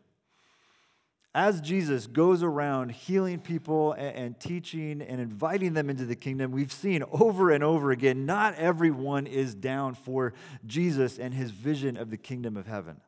as 1.34 1.60
Jesus 1.60 2.06
goes 2.06 2.42
around 2.42 2.92
healing 2.92 3.40
people 3.40 3.92
and, 3.92 4.16
and, 4.16 4.40
teaching 4.40 5.02
and 5.02 5.20
inviting 5.20 5.74
them 5.74 5.90
into 5.90 6.06
the 6.06 6.16
kingdom, 6.16 6.50
we've 6.50 6.72
seen 6.72 7.04
over 7.12 7.50
and 7.50 7.62
over 7.62 7.90
again 7.90 8.24
not 8.24 8.54
everyone 8.54 9.26
is 9.26 9.54
down 9.54 9.92
for 9.92 10.32
Jesus 10.64 11.18
and 11.18 11.34
his 11.34 11.50
vision 11.50 11.98
of 11.98 12.08
the 12.08 12.16
kingdom 12.16 12.56
of 12.56 12.66
heaven. 12.66 13.02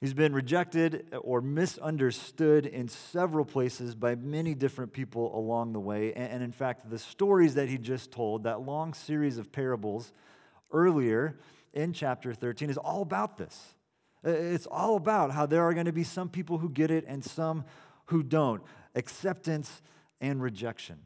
He's 0.00 0.14
been 0.14 0.32
rejected 0.32 1.12
or 1.22 1.40
misunderstood 1.40 2.66
in 2.66 2.86
several 2.86 3.44
places 3.44 3.96
by 3.96 4.14
many 4.14 4.54
different 4.54 4.92
people 4.92 5.36
along 5.36 5.72
the 5.72 5.80
way. 5.80 6.12
And, 6.12 6.40
in 6.40 6.52
fact, 6.52 6.88
the 6.88 7.00
stories 7.00 7.56
that 7.56 7.68
he 7.68 7.78
just 7.78 8.12
told, 8.12 8.44
that 8.44 8.60
long 8.60 8.94
series 8.94 9.38
of 9.38 9.50
parables 9.50 10.12
earlier 10.70 11.40
in 11.72 11.92
chapter 11.92 12.32
13, 12.32 12.70
is 12.70 12.76
all 12.76 13.02
about 13.02 13.38
this. 13.38 13.74
It's 14.22 14.66
all 14.66 14.96
about 14.96 15.32
how 15.32 15.46
there 15.46 15.62
are 15.62 15.74
going 15.74 15.86
to 15.86 15.92
be 15.92 16.04
some 16.04 16.28
people 16.28 16.58
who 16.58 16.68
get 16.68 16.92
it 16.92 17.04
and 17.08 17.24
some 17.24 17.64
who 18.06 18.22
don't. 18.22 18.62
Acceptance 18.94 19.82
and 20.20 20.40
rejection. 20.40 20.98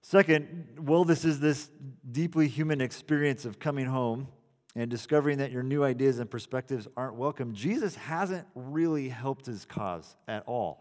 Second, 0.00 0.78
well, 0.80 1.04
this 1.04 1.24
is 1.24 1.40
this 1.40 1.70
deeply 2.10 2.48
human 2.48 2.80
experience 2.80 3.44
of 3.44 3.58
coming 3.58 3.86
home 3.86 4.28
and 4.76 4.90
discovering 4.90 5.38
that 5.38 5.52
your 5.52 5.62
new 5.62 5.84
ideas 5.84 6.18
and 6.18 6.30
perspectives 6.30 6.88
aren't 6.96 7.14
welcome. 7.14 7.54
Jesus 7.54 7.94
hasn't 7.94 8.46
really 8.54 9.08
helped 9.08 9.46
his 9.46 9.64
cause 9.64 10.16
at 10.26 10.42
all. 10.46 10.80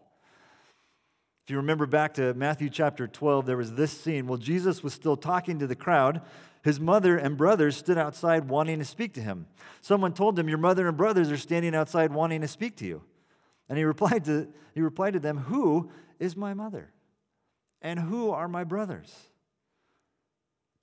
If 1.46 1.52
you 1.52 1.58
remember 1.58 1.86
back 1.86 2.14
to 2.16 2.34
Matthew 2.34 2.70
chapter 2.70 3.08
12, 3.08 3.46
there 3.46 3.58
was 3.58 3.74
this 3.74 3.92
scene. 3.92 4.28
Well, 4.28 4.38
Jesus 4.38 4.82
was 4.82 4.94
still 4.94 5.18
talking 5.18 5.60
to 5.60 5.68
the 5.68 5.76
crowd 5.76 6.22
his 6.64 6.80
mother 6.80 7.18
and 7.18 7.38
brothers 7.38 7.76
stood 7.76 7.98
outside 7.98 8.48
wanting 8.48 8.80
to 8.80 8.86
speak 8.86 9.14
to 9.16 9.22
him. 9.22 9.48
Someone 9.82 10.14
told 10.14 10.40
him, 10.40 10.48
Your 10.48 10.58
mother 10.58 10.88
and 10.88 10.96
brothers 10.96 11.30
are 11.30 11.38
standing 11.38 11.76
outside 11.76 12.14
wanting 12.14 12.42
to 12.42 12.48
speak 12.48 12.78
to 12.78 12.86
you. 12.86 13.04
And 13.68 13.78
he 13.78 13.84
replied 13.84 14.26
to, 14.26 14.48
he 14.74 14.82
replied 14.82 15.14
to 15.14 15.20
them, 15.20 15.38
Who 15.38 15.92
is 16.20 16.38
my 16.38 16.54
mother? 16.54 16.92
And 17.82 18.00
who 18.00 18.32
are 18.32 18.48
my 18.48 18.64
brothers? 18.64 19.14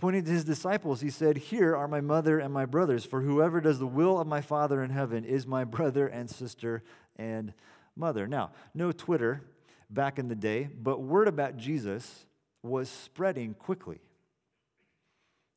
Pointing 0.01 0.25
to 0.25 0.31
his 0.31 0.45
disciples, 0.45 1.03
he 1.03 1.11
said, 1.11 1.37
Here 1.37 1.77
are 1.77 1.87
my 1.87 2.01
mother 2.01 2.39
and 2.39 2.55
my 2.55 2.65
brothers, 2.65 3.05
for 3.05 3.21
whoever 3.21 3.61
does 3.61 3.79
the 3.79 3.87
will 3.87 4.19
of 4.19 4.27
my 4.27 4.41
Father 4.41 4.83
in 4.83 4.89
heaven 4.89 5.27
is 5.27 5.47
my 5.47 5.63
brother 5.63 6.07
and 6.07 6.31
sister 6.31 6.83
and 7.17 7.53
mother. 7.95 8.27
Now, 8.27 8.53
no 8.73 8.93
Twitter 8.93 9.43
back 9.91 10.19
in 10.19 10.29
the 10.29 10.35
day, 10.35 10.71
but 10.75 11.03
word 11.03 11.29
about 11.29 11.59
Jesus 11.59 12.25
was 12.63 12.89
spreading 12.89 13.53
quickly. 13.53 14.01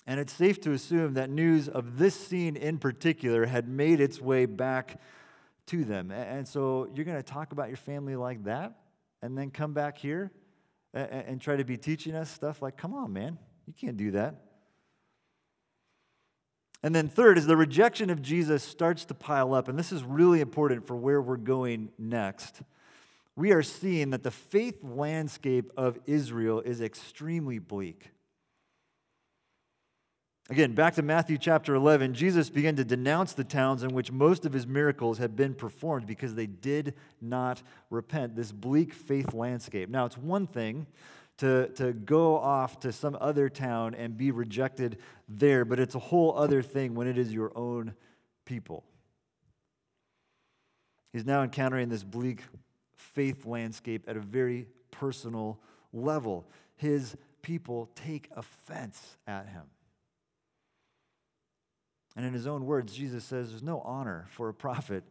And 0.05 0.19
it's 0.19 0.33
safe 0.33 0.59
to 0.63 0.73
assume 0.73 1.13
that 1.13 1.29
news 1.29 1.69
of 1.69 1.97
this 1.97 2.13
scene 2.13 2.57
in 2.57 2.79
particular 2.79 3.45
had 3.45 3.69
made 3.69 4.01
its 4.01 4.19
way 4.19 4.45
back 4.45 4.99
to 5.67 5.85
them. 5.85 6.11
And 6.11 6.45
so 6.45 6.89
you're 6.93 7.05
going 7.05 7.15
to 7.15 7.23
talk 7.23 7.53
about 7.53 7.69
your 7.69 7.77
family 7.77 8.17
like 8.17 8.43
that 8.43 8.73
and 9.21 9.37
then 9.37 9.51
come 9.51 9.71
back 9.73 9.97
here 9.97 10.33
and 10.93 11.39
try 11.39 11.55
to 11.55 11.63
be 11.63 11.77
teaching 11.77 12.13
us 12.13 12.29
stuff 12.29 12.61
like, 12.61 12.75
come 12.75 12.93
on, 12.93 13.13
man, 13.13 13.37
you 13.65 13.73
can't 13.73 13.97
do 13.97 14.11
that. 14.11 14.35
And 16.83 16.93
then, 16.93 17.07
third, 17.07 17.37
is 17.37 17.47
the 17.47 17.55
rejection 17.55 18.09
of 18.09 18.21
Jesus 18.21 18.61
starts 18.61 19.05
to 19.05 19.13
pile 19.13 19.53
up, 19.53 19.69
and 19.69 19.79
this 19.79 19.93
is 19.93 20.03
really 20.03 20.41
important 20.41 20.85
for 20.85 20.95
where 20.95 21.21
we're 21.21 21.37
going 21.37 21.91
next, 21.97 22.61
we 23.35 23.51
are 23.53 23.63
seeing 23.63 24.09
that 24.09 24.23
the 24.23 24.31
faith 24.31 24.83
landscape 24.83 25.71
of 25.77 25.97
Israel 26.05 26.59
is 26.59 26.81
extremely 26.81 27.57
bleak. 27.57 28.11
Again, 30.49 30.75
back 30.75 30.95
to 30.95 31.01
Matthew 31.01 31.37
chapter 31.37 31.73
11, 31.73 32.13
Jesus 32.13 32.49
began 32.49 32.75
to 32.75 32.83
denounce 32.83 33.31
the 33.31 33.45
towns 33.45 33.81
in 33.81 33.93
which 33.93 34.11
most 34.11 34.45
of 34.45 34.51
his 34.51 34.67
miracles 34.67 35.17
had 35.17 35.37
been 35.37 35.53
performed 35.53 36.05
because 36.05 36.35
they 36.35 36.47
did 36.47 36.95
not 37.21 37.63
repent. 37.89 38.35
This 38.35 38.51
bleak 38.51 38.93
faith 38.93 39.33
landscape. 39.33 39.89
Now, 39.89 40.05
it's 40.05 40.17
one 40.17 40.45
thing 40.45 40.85
to, 41.43 41.67
to 41.73 41.91
go 41.91 42.37
off 42.37 42.79
to 42.79 42.93
some 42.93 43.17
other 43.19 43.49
town 43.49 43.95
and 43.95 44.15
be 44.15 44.31
rejected 44.31 44.97
there, 45.27 45.65
but 45.65 45.77
it's 45.77 45.93
a 45.93 45.99
whole 45.99 46.33
other 46.37 46.61
thing 46.61 46.95
when 46.95 47.05
it 47.05 47.17
is 47.17 47.33
your 47.33 47.51
own 47.53 47.93
people. 48.45 48.85
He's 51.11 51.25
now 51.25 51.43
encountering 51.43 51.89
this 51.89 52.01
bleak 52.01 52.43
faith 52.95 53.45
landscape 53.45 54.05
at 54.07 54.15
a 54.15 54.21
very 54.21 54.67
personal 54.89 55.59
level. 55.91 56.45
His 56.77 57.17
people 57.41 57.89
take 57.93 58.29
offense 58.37 59.17
at 59.27 59.49
him. 59.49 59.63
And 62.15 62.25
in 62.25 62.31
his 62.31 62.47
own 62.47 62.65
words, 62.65 62.95
Jesus 62.95 63.25
says 63.25 63.49
there's 63.49 63.61
no 63.61 63.81
honor 63.81 64.27
for 64.29 64.47
a 64.47 64.53
prophet 64.53 65.03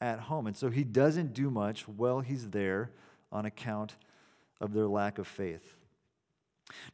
at 0.00 0.20
home. 0.20 0.46
And 0.46 0.56
so 0.56 0.70
he 0.70 0.84
doesn't 0.84 1.34
do 1.34 1.50
much 1.50 1.88
while 1.88 2.20
he's 2.20 2.50
there 2.50 2.92
on 3.32 3.46
account 3.46 3.96
of 4.62 4.72
their 4.72 4.86
lack 4.86 5.18
of 5.18 5.26
faith. 5.26 5.76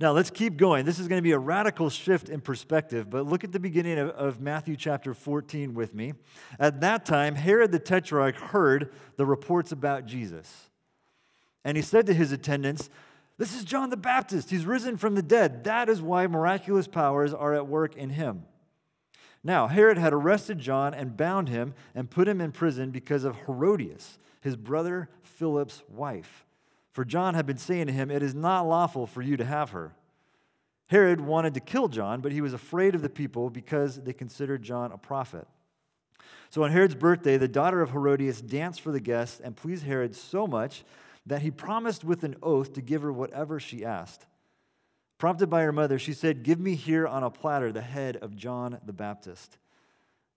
Now, 0.01 0.13
let's 0.13 0.31
keep 0.31 0.57
going. 0.57 0.85
This 0.85 0.99
is 0.99 1.07
going 1.07 1.19
to 1.19 1.23
be 1.23 1.33
a 1.33 1.39
radical 1.39 1.91
shift 1.91 2.29
in 2.29 2.41
perspective, 2.41 3.11
but 3.11 3.27
look 3.27 3.45
at 3.45 3.53
the 3.53 3.61
beginning 3.61 3.99
of, 3.99 4.09
of, 4.11 4.41
Matthew 4.41 4.77
chapter 4.77 5.15
14 5.15 5.75
with 5.75 5.95
me. 5.95 6.15
At 6.59 6.81
that 6.81 7.05
time, 7.05 7.35
Herod 7.35 7.71
the 7.71 7.79
Tetrarch 7.79 8.37
heard 8.37 8.93
the 9.17 9.27
reports 9.27 9.71
about 9.71 10.07
Jesus. 10.07 10.71
And 11.65 11.77
he 11.77 11.83
said 11.83 12.07
to 12.07 12.15
his 12.15 12.33
attendants, 12.33 12.91
This 13.37 13.55
is 13.55 13.65
John 13.65 13.91
the 13.91 13.97
Baptist. 13.97 14.51
He's 14.51 14.65
risen 14.65 14.97
from 14.97 15.15
the 15.15 15.23
dead. 15.23 15.65
That 15.65 15.89
is 15.89 16.01
why 16.01 16.27
miraculous 16.27 16.89
powers 16.89 17.35
are 17.35 17.55
at 17.55 17.69
work 17.69 17.95
in 17.97 18.11
him. 18.11 18.45
Now, 19.45 19.69
Herod 19.69 19.99
had 19.99 20.13
arrested 20.13 20.59
John 20.59 20.95
and 20.95 21.17
bound 21.17 21.49
him 21.49 21.75
and 21.95 22.11
put 22.11 22.27
him 22.27 22.41
in 22.41 22.53
prison 22.53 22.91
because 22.91 23.25
of 23.25 23.37
Herodias, 23.47 24.19
his 24.41 24.57
brother 24.57 25.09
Philip's 25.23 25.83
wife. 25.89 26.45
For 26.99 27.05
John 27.05 27.35
had 27.35 27.47
been 27.47 27.59
saying 27.59 27.87
to 27.87 27.93
him, 27.93 28.11
It 28.11 28.25
is 28.25 28.35
not 28.35 28.67
lawful 28.67 29.07
for 29.07 29.23
you 29.23 29.37
to 29.37 29.45
have 29.45 29.71
her. 29.71 29.93
Herod 30.89 31.21
wanted 31.21 31.55
to 31.55 31.61
kill 31.61 31.87
John, 31.87 32.21
but 32.21 32.33
he 32.33 32.41
was 32.41 32.53
afraid 32.53 32.97
of 32.97 33.03
the 33.03 33.09
people 33.09 33.51
because 33.51 34.03
they 34.03 34.13
considered 34.13 34.65
John 34.65 34.91
a 34.91 34.99
prophet. 34.99 35.47
So 36.51 36.65
on 36.65 36.73
Herod's 36.73 36.97
birthday, 36.97 37.37
the 37.37 37.47
daughter 37.47 37.83
of 37.83 37.93
Herodias 37.93 38.41
danced 38.41 38.81
for 38.81 38.91
the 38.91 38.99
guests 38.99 39.39
and 39.39 39.55
pleased 39.55 39.85
Herod 39.85 40.17
so 40.17 40.49
much 40.49 40.83
that 41.25 41.43
he 41.43 41.53
promised 41.53 42.03
with 42.03 42.25
an 42.25 42.35
oath 42.43 42.73
to 42.73 42.83
give 42.83 43.03
her 43.03 43.13
whatever 43.13 43.61
she 43.61 43.85
asked. 43.85 44.27
Prompted 45.19 45.49
by 45.49 45.63
her 45.63 45.71
mother, 45.71 46.01
she 46.01 46.13
said, 46.13 46.43
Give 46.43 46.59
me 46.59 46.75
here 46.75 47.07
on 47.07 47.23
a 47.23 47.31
platter 47.31 47.71
the 47.71 47.81
head 47.81 48.17
of 48.17 48.35
John 48.35 48.77
the 48.85 48.93
Baptist. 48.93 49.57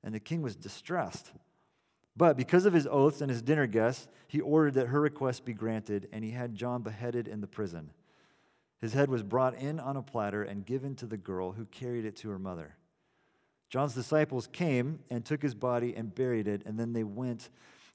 And 0.04 0.14
the 0.14 0.20
king 0.20 0.44
was 0.44 0.56
distressed. 0.56 1.32
But 2.16 2.38
because 2.38 2.66
of 2.66 2.74
his 2.74 2.88
oaths 2.88 3.22
and 3.22 3.30
his 3.30 3.42
dinner 3.42 3.68
guests, 3.68 4.08
he 4.28 4.42
ordered 4.42 4.74
that 4.76 4.88
her 4.88 5.00
request 5.00 5.46
be 5.46 5.54
granted, 5.54 6.10
and 6.12 6.24
he 6.24 6.32
had 6.32 6.56
John 6.56 6.82
beheaded 6.82 7.28
in 7.28 7.42
the 7.42 7.48
prison. 7.48 7.92
His 8.82 8.94
head 8.94 9.10
was 9.10 9.24
brought 9.24 9.56
in 9.56 9.80
on 9.80 9.96
a 9.96 10.02
platter 10.02 10.44
and 10.44 10.66
given 10.66 10.96
to 10.96 11.06
the 11.06 11.18
girl 11.18 11.52
who 11.52 11.66
carried 11.66 12.06
it 12.06 12.16
to 12.18 12.30
her 12.30 12.40
mother. 12.40 12.76
John's 13.70 13.94
disciples 13.94 14.48
came 14.52 15.00
and 15.10 15.24
took 15.24 15.42
his 15.42 15.56
body 15.56 15.96
and 15.96 16.14
buried 16.14 16.48
it, 16.48 16.64
and 16.66 16.78
then 16.78 16.92
they 16.92 17.04
went 17.04 17.50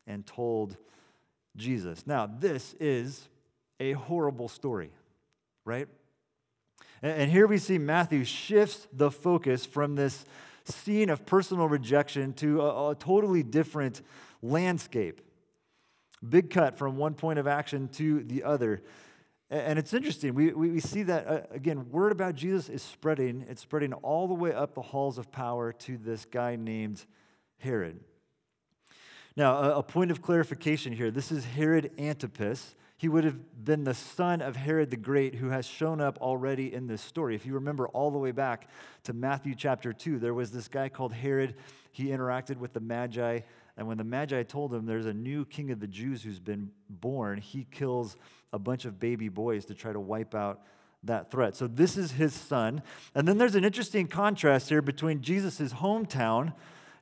and 0.06 0.24
told 0.26 0.76
Jesus. 1.56 2.06
Now, 2.06 2.26
this 2.26 2.74
is 2.80 3.28
a 3.78 3.92
horrible 3.92 4.48
story, 4.48 4.90
right? 5.64 5.88
And 7.02 7.30
here 7.30 7.46
we 7.46 7.58
see 7.58 7.76
Matthew 7.76 8.24
shifts 8.24 8.88
the 8.92 9.10
focus 9.10 9.66
from 9.66 9.96
this 9.96 10.24
scene 10.66 11.10
of 11.10 11.26
personal 11.26 11.68
rejection 11.68 12.32
to 12.34 12.62
a, 12.62 12.90
a 12.90 12.94
totally 12.94 13.42
different 13.42 14.02
landscape. 14.42 15.20
Big 16.26 16.50
cut 16.50 16.78
from 16.78 16.96
one 16.96 17.14
point 17.14 17.38
of 17.38 17.46
action 17.46 17.88
to 17.88 18.22
the 18.24 18.42
other. 18.42 18.82
And 19.48 19.78
it's 19.78 19.94
interesting. 19.94 20.34
We, 20.34 20.52
we, 20.52 20.80
see 20.80 21.04
that, 21.04 21.26
uh, 21.28 21.40
again, 21.52 21.88
word 21.90 22.10
about 22.10 22.34
Jesus 22.34 22.68
is 22.68 22.82
spreading. 22.82 23.46
It's 23.48 23.62
spreading 23.62 23.92
all 23.92 24.26
the 24.26 24.34
way 24.34 24.52
up 24.52 24.74
the 24.74 24.82
halls 24.82 25.18
of 25.18 25.30
power 25.30 25.72
to 25.72 25.96
this 25.96 26.24
guy 26.24 26.56
named 26.56 27.04
Herod. 27.58 28.00
Now, 29.36 29.58
a, 29.58 29.78
a 29.78 29.82
point 29.84 30.10
of 30.10 30.20
clarification 30.20 30.92
here 30.92 31.12
this 31.12 31.30
is 31.30 31.44
Herod 31.44 31.92
Antipas. 31.98 32.74
He 32.98 33.08
would 33.08 33.24
have 33.24 33.64
been 33.64 33.84
the 33.84 33.94
son 33.94 34.40
of 34.40 34.56
Herod 34.56 34.90
the 34.90 34.96
Great, 34.96 35.34
who 35.34 35.50
has 35.50 35.66
shown 35.66 36.00
up 36.00 36.18
already 36.18 36.72
in 36.72 36.86
this 36.86 37.02
story. 37.02 37.34
If 37.34 37.44
you 37.44 37.54
remember 37.54 37.88
all 37.88 38.10
the 38.10 38.18
way 38.18 38.32
back 38.32 38.70
to 39.04 39.12
Matthew 39.12 39.54
chapter 39.54 39.92
2, 39.92 40.18
there 40.18 40.32
was 40.32 40.50
this 40.50 40.68
guy 40.68 40.88
called 40.88 41.12
Herod. 41.12 41.56
He 41.92 42.06
interacted 42.06 42.56
with 42.56 42.72
the 42.72 42.80
Magi. 42.80 43.40
And 43.76 43.86
when 43.86 43.98
the 43.98 44.04
Magi 44.04 44.42
told 44.44 44.72
him 44.72 44.86
there's 44.86 45.04
a 45.04 45.12
new 45.12 45.44
king 45.44 45.70
of 45.70 45.80
the 45.80 45.86
Jews 45.86 46.22
who's 46.22 46.40
been 46.40 46.70
born, 46.88 47.38
he 47.38 47.66
kills 47.70 48.16
a 48.54 48.58
bunch 48.58 48.86
of 48.86 48.98
baby 48.98 49.28
boys 49.28 49.66
to 49.66 49.74
try 49.74 49.92
to 49.92 50.00
wipe 50.00 50.34
out 50.34 50.62
that 51.02 51.30
threat. 51.30 51.54
So 51.54 51.66
this 51.66 51.98
is 51.98 52.12
his 52.12 52.32
son. 52.32 52.82
And 53.14 53.28
then 53.28 53.36
there's 53.36 53.54
an 53.54 53.64
interesting 53.64 54.06
contrast 54.06 54.70
here 54.70 54.80
between 54.80 55.20
Jesus' 55.20 55.74
hometown, 55.74 56.54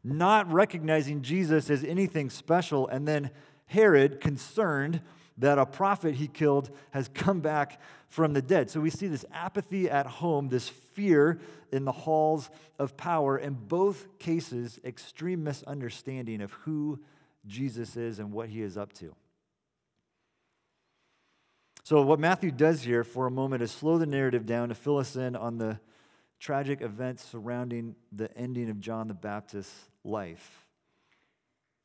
not 0.03 0.53
recognizing 0.53 1.23
Jesus 1.23 1.71
as 1.71 1.85
anything 1.85 2.31
special, 2.31 2.89
and 2.89 3.07
then 3.07 3.31
Herod 3.67 4.21
concerned 4.21 5.01
that 5.39 5.59
a 5.59 5.67
prophet 5.67 6.15
he 6.15 6.29
killed 6.29 6.71
has 6.93 7.09
come 7.09 7.41
back 7.41 7.81
from 8.09 8.33
the 8.33 8.43
dead. 8.43 8.71
So 8.71 8.81
we 8.81 8.91
see 8.91 9.09
this 9.09 9.25
apathy 9.33 9.91
at 9.91 10.07
home, 10.07 10.49
this 10.49 10.69
fear 10.69 11.41
in 11.73 11.85
the 11.85 11.93
halls 11.93 12.51
of 12.79 12.97
power. 12.97 13.37
In 13.37 13.55
both 13.55 14.19
cases, 14.19 14.79
extreme 14.85 15.43
misunderstanding 15.43 16.41
of 16.41 16.53
who 16.53 17.01
Jesus 17.47 17.97
is 17.97 18.19
and 18.19 18.33
what 18.33 18.49
he 18.49 18.63
is 18.63 18.77
up 18.77 18.93
to. 18.95 19.15
So, 21.83 22.01
what 22.01 22.19
Matthew 22.19 22.51
does 22.51 22.83
here 22.83 23.05
for 23.05 23.27
a 23.27 23.31
moment 23.31 23.63
is 23.63 23.71
slow 23.71 23.99
the 23.99 24.07
narrative 24.07 24.47
down 24.47 24.71
to 24.71 24.75
fill 24.75 24.97
us 24.97 25.17
in 25.17 25.37
on 25.37 25.59
the 25.59 25.79
tragic 26.41 26.81
events 26.81 27.23
surrounding 27.25 27.95
the 28.11 28.35
ending 28.39 28.71
of 28.71 28.81
John 28.81 29.09
the 29.09 29.15
Baptist's 29.15 29.91
life. 30.03 30.64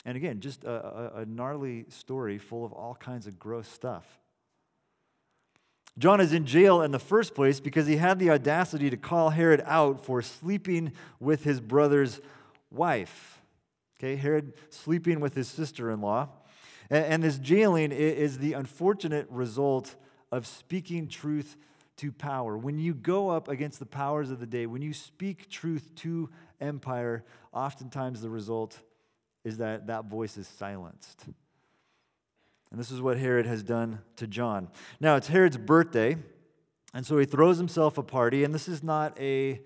And 0.05 0.15
again, 0.15 0.39
just 0.39 0.63
a, 0.63 1.17
a, 1.17 1.21
a 1.21 1.25
gnarly 1.25 1.85
story 1.89 2.37
full 2.37 2.65
of 2.65 2.71
all 2.71 2.95
kinds 2.95 3.27
of 3.27 3.37
gross 3.37 3.67
stuff. 3.67 4.05
John 5.97 6.21
is 6.21 6.31
in 6.31 6.45
jail 6.45 6.81
in 6.81 6.91
the 6.91 6.99
first 6.99 7.35
place 7.35 7.59
because 7.59 7.85
he 7.85 7.97
had 7.97 8.19
the 8.19 8.29
audacity 8.29 8.89
to 8.89 8.97
call 8.97 9.31
Herod 9.31 9.61
out 9.65 10.03
for 10.05 10.21
sleeping 10.21 10.93
with 11.19 11.43
his 11.43 11.59
brother's 11.59 12.21
wife. 12.71 13.41
Okay, 13.97 14.15
Herod 14.15 14.53
sleeping 14.69 15.19
with 15.19 15.35
his 15.35 15.49
sister 15.49 15.91
in 15.91 15.99
law. 15.99 16.29
And, 16.89 17.21
this 17.21 17.37
jailing 17.37 17.91
is 17.91 18.39
the 18.39 18.53
unfortunate 18.53 19.27
result 19.29 19.95
of 20.31 20.47
speaking 20.47 21.07
truth 21.07 21.55
to 21.97 22.11
power. 22.11 22.57
When 22.57 22.79
you 22.79 22.95
go 22.95 23.29
up 23.29 23.47
against 23.47 23.77
the 23.77 23.85
powers 23.85 24.31
of 24.31 24.39
the 24.39 24.47
day, 24.47 24.65
when 24.65 24.81
you 24.81 24.93
speak 24.93 25.49
truth 25.49 25.93
to 25.97 26.29
empire, 26.59 27.23
oftentimes 27.53 28.21
the 28.21 28.29
result 28.29 28.79
is 29.43 29.57
that 29.57 29.87
that 29.87 30.05
voice 30.05 30.37
is 30.37 30.47
silenced. 30.47 31.25
And 32.71 32.79
this 32.79 32.91
is 32.91 33.01
what 33.01 33.17
Herod 33.17 33.45
has 33.45 33.63
done 33.63 33.99
to 34.17 34.27
John. 34.27 34.69
Now, 34.99 35.15
it's 35.15 35.27
Herod's 35.27 35.57
birthday, 35.57 36.17
and 36.93 37.05
so 37.05 37.17
he 37.17 37.25
throws 37.25 37.57
himself 37.57 37.97
a 37.97 38.03
party, 38.03 38.43
and 38.43 38.53
this 38.53 38.67
is 38.67 38.83
not 38.83 39.19
a 39.19 39.61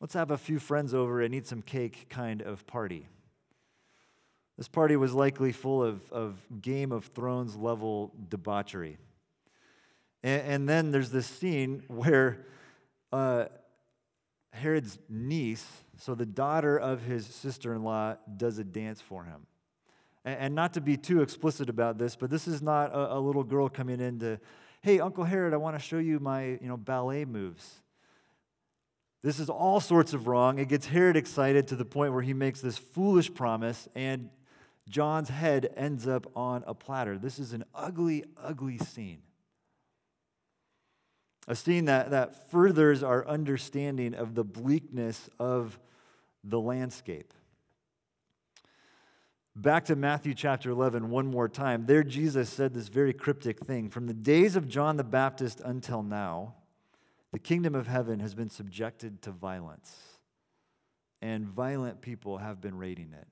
let's 0.00 0.14
have 0.14 0.30
a 0.30 0.36
few 0.36 0.58
friends 0.58 0.92
over 0.92 1.22
and 1.22 1.34
eat 1.34 1.46
some 1.46 1.62
cake 1.62 2.06
kind 2.10 2.42
of 2.42 2.66
party. 2.66 3.08
This 4.58 4.68
party 4.68 4.96
was 4.96 5.14
likely 5.14 5.50
full 5.50 5.82
of, 5.82 6.12
of 6.12 6.36
Game 6.60 6.92
of 6.92 7.06
Thrones 7.06 7.56
level 7.56 8.12
debauchery. 8.28 8.98
And, 10.22 10.42
and 10.42 10.68
then 10.68 10.90
there's 10.90 11.10
this 11.10 11.26
scene 11.26 11.82
where 11.88 12.46
uh, 13.12 13.46
Herod's 14.54 14.98
niece, 15.08 15.66
so 15.98 16.14
the 16.14 16.26
daughter 16.26 16.78
of 16.78 17.02
his 17.02 17.26
sister 17.26 17.74
in 17.74 17.82
law, 17.82 18.16
does 18.36 18.58
a 18.58 18.64
dance 18.64 19.00
for 19.00 19.24
him. 19.24 19.46
And, 20.24 20.54
not 20.54 20.72
to 20.74 20.80
be 20.80 20.96
too 20.96 21.20
explicit 21.20 21.68
about 21.68 21.98
this, 21.98 22.16
but 22.16 22.30
this 22.30 22.48
is 22.48 22.62
not 22.62 22.94
a 22.94 23.18
little 23.18 23.44
girl 23.44 23.68
coming 23.68 24.00
in 24.00 24.20
to, 24.20 24.40
hey, 24.80 24.98
Uncle 25.00 25.24
Herod, 25.24 25.52
I 25.52 25.58
want 25.58 25.76
to 25.76 25.84
show 25.84 25.98
you 25.98 26.18
my 26.18 26.44
you 26.46 26.60
know, 26.62 26.78
ballet 26.78 27.26
moves. 27.26 27.82
This 29.22 29.38
is 29.38 29.50
all 29.50 29.80
sorts 29.80 30.14
of 30.14 30.26
wrong. 30.26 30.58
It 30.58 30.68
gets 30.68 30.86
Herod 30.86 31.16
excited 31.16 31.68
to 31.68 31.76
the 31.76 31.84
point 31.84 32.12
where 32.12 32.22
he 32.22 32.32
makes 32.32 32.60
this 32.60 32.78
foolish 32.78 33.34
promise, 33.34 33.88
and 33.94 34.30
John's 34.88 35.30
head 35.30 35.72
ends 35.76 36.06
up 36.06 36.26
on 36.36 36.64
a 36.66 36.74
platter. 36.74 37.18
This 37.18 37.38
is 37.38 37.52
an 37.52 37.64
ugly, 37.74 38.24
ugly 38.42 38.78
scene. 38.78 39.22
A 41.46 41.54
scene 41.54 41.86
that, 41.86 42.10
that 42.10 42.50
furthers 42.50 43.02
our 43.02 43.26
understanding 43.26 44.14
of 44.14 44.34
the 44.34 44.44
bleakness 44.44 45.28
of 45.38 45.78
the 46.42 46.60
landscape. 46.60 47.34
Back 49.56 49.84
to 49.84 49.96
Matthew 49.96 50.34
chapter 50.34 50.70
11, 50.70 51.10
one 51.10 51.26
more 51.26 51.48
time. 51.48 51.86
There, 51.86 52.02
Jesus 52.02 52.48
said 52.48 52.74
this 52.74 52.88
very 52.88 53.12
cryptic 53.12 53.60
thing 53.60 53.88
From 53.88 54.06
the 54.06 54.14
days 54.14 54.56
of 54.56 54.68
John 54.68 54.96
the 54.96 55.04
Baptist 55.04 55.60
until 55.64 56.02
now, 56.02 56.54
the 57.30 57.38
kingdom 57.38 57.74
of 57.74 57.86
heaven 57.86 58.20
has 58.20 58.34
been 58.34 58.50
subjected 58.50 59.22
to 59.22 59.30
violence, 59.30 59.96
and 61.22 61.46
violent 61.46 62.00
people 62.00 62.38
have 62.38 62.60
been 62.60 62.76
raiding 62.76 63.12
it. 63.12 63.28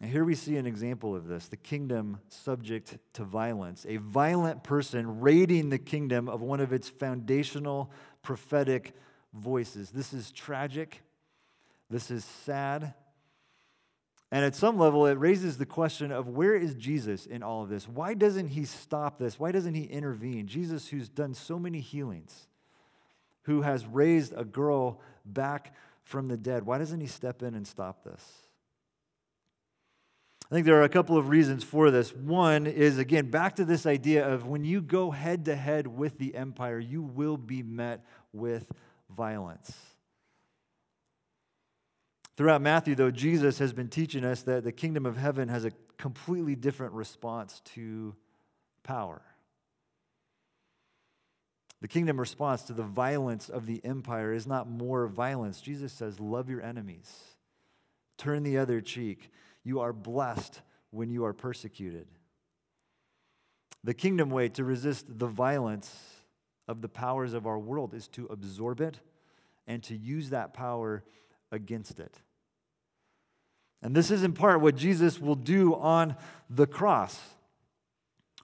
And 0.00 0.10
here 0.10 0.24
we 0.24 0.34
see 0.34 0.56
an 0.56 0.66
example 0.66 1.14
of 1.14 1.28
this 1.28 1.48
the 1.48 1.56
kingdom 1.56 2.20
subject 2.28 2.98
to 3.14 3.24
violence. 3.24 3.86
A 3.88 3.98
violent 3.98 4.64
person 4.64 5.20
raiding 5.20 5.70
the 5.70 5.78
kingdom 5.78 6.28
of 6.28 6.40
one 6.40 6.60
of 6.60 6.72
its 6.72 6.88
foundational 6.88 7.92
prophetic 8.22 8.92
voices. 9.32 9.90
This 9.90 10.12
is 10.12 10.32
tragic. 10.32 11.02
This 11.90 12.10
is 12.10 12.24
sad. 12.24 12.94
And 14.32 14.44
at 14.44 14.56
some 14.56 14.78
level, 14.78 15.06
it 15.06 15.16
raises 15.18 15.58
the 15.58 15.66
question 15.66 16.10
of 16.10 16.26
where 16.26 16.56
is 16.56 16.74
Jesus 16.74 17.24
in 17.24 17.44
all 17.44 17.62
of 17.62 17.68
this? 17.68 17.88
Why 17.88 18.14
doesn't 18.14 18.48
he 18.48 18.64
stop 18.64 19.18
this? 19.18 19.38
Why 19.38 19.52
doesn't 19.52 19.74
he 19.74 19.84
intervene? 19.84 20.48
Jesus, 20.48 20.88
who's 20.88 21.08
done 21.08 21.34
so 21.34 21.56
many 21.56 21.78
healings, 21.78 22.48
who 23.42 23.62
has 23.62 23.86
raised 23.86 24.32
a 24.36 24.44
girl 24.44 25.00
back 25.24 25.72
from 26.02 26.26
the 26.26 26.36
dead, 26.36 26.66
why 26.66 26.78
doesn't 26.78 27.00
he 27.00 27.06
step 27.06 27.42
in 27.42 27.54
and 27.54 27.64
stop 27.64 28.02
this? 28.02 28.43
I 30.50 30.54
think 30.54 30.66
there 30.66 30.78
are 30.78 30.84
a 30.84 30.88
couple 30.88 31.16
of 31.16 31.28
reasons 31.28 31.64
for 31.64 31.90
this. 31.90 32.14
One 32.14 32.66
is, 32.66 32.98
again, 32.98 33.30
back 33.30 33.56
to 33.56 33.64
this 33.64 33.86
idea 33.86 34.28
of 34.28 34.46
when 34.46 34.62
you 34.64 34.82
go 34.82 35.10
head 35.10 35.46
to 35.46 35.56
head 35.56 35.86
with 35.86 36.18
the 36.18 36.34
empire, 36.34 36.78
you 36.78 37.02
will 37.02 37.36
be 37.36 37.62
met 37.62 38.04
with 38.32 38.70
violence. 39.10 39.74
Throughout 42.36 42.62
Matthew, 42.62 42.94
though, 42.94 43.10
Jesus 43.10 43.58
has 43.58 43.72
been 43.72 43.88
teaching 43.88 44.24
us 44.24 44.42
that 44.42 44.64
the 44.64 44.72
kingdom 44.72 45.06
of 45.06 45.16
heaven 45.16 45.48
has 45.48 45.64
a 45.64 45.72
completely 45.98 46.56
different 46.56 46.92
response 46.92 47.62
to 47.74 48.14
power. 48.82 49.22
The 51.80 51.88
kingdom 51.88 52.18
response 52.18 52.62
to 52.64 52.72
the 52.72 52.82
violence 52.82 53.48
of 53.48 53.66
the 53.66 53.80
empire 53.84 54.32
is 54.32 54.46
not 54.46 54.68
more 54.68 55.06
violence. 55.06 55.60
Jesus 55.60 55.92
says, 55.92 56.18
Love 56.18 56.48
your 56.48 56.62
enemies, 56.62 57.12
turn 58.18 58.42
the 58.42 58.58
other 58.58 58.80
cheek. 58.80 59.30
You 59.64 59.80
are 59.80 59.92
blessed 59.92 60.60
when 60.90 61.10
you 61.10 61.24
are 61.24 61.32
persecuted. 61.32 62.06
The 63.82 63.94
kingdom 63.94 64.30
way 64.30 64.48
to 64.50 64.64
resist 64.64 65.06
the 65.18 65.26
violence 65.26 65.94
of 66.68 66.80
the 66.80 66.88
powers 66.88 67.34
of 67.34 67.46
our 67.46 67.58
world 67.58 67.94
is 67.94 68.08
to 68.08 68.26
absorb 68.26 68.80
it 68.80 69.00
and 69.66 69.82
to 69.84 69.96
use 69.96 70.30
that 70.30 70.54
power 70.54 71.02
against 71.50 72.00
it. 72.00 72.20
And 73.82 73.94
this 73.94 74.10
is 74.10 74.22
in 74.22 74.32
part 74.32 74.62
what 74.62 74.76
Jesus 74.76 75.20
will 75.20 75.34
do 75.34 75.74
on 75.74 76.16
the 76.48 76.66
cross. 76.66 77.20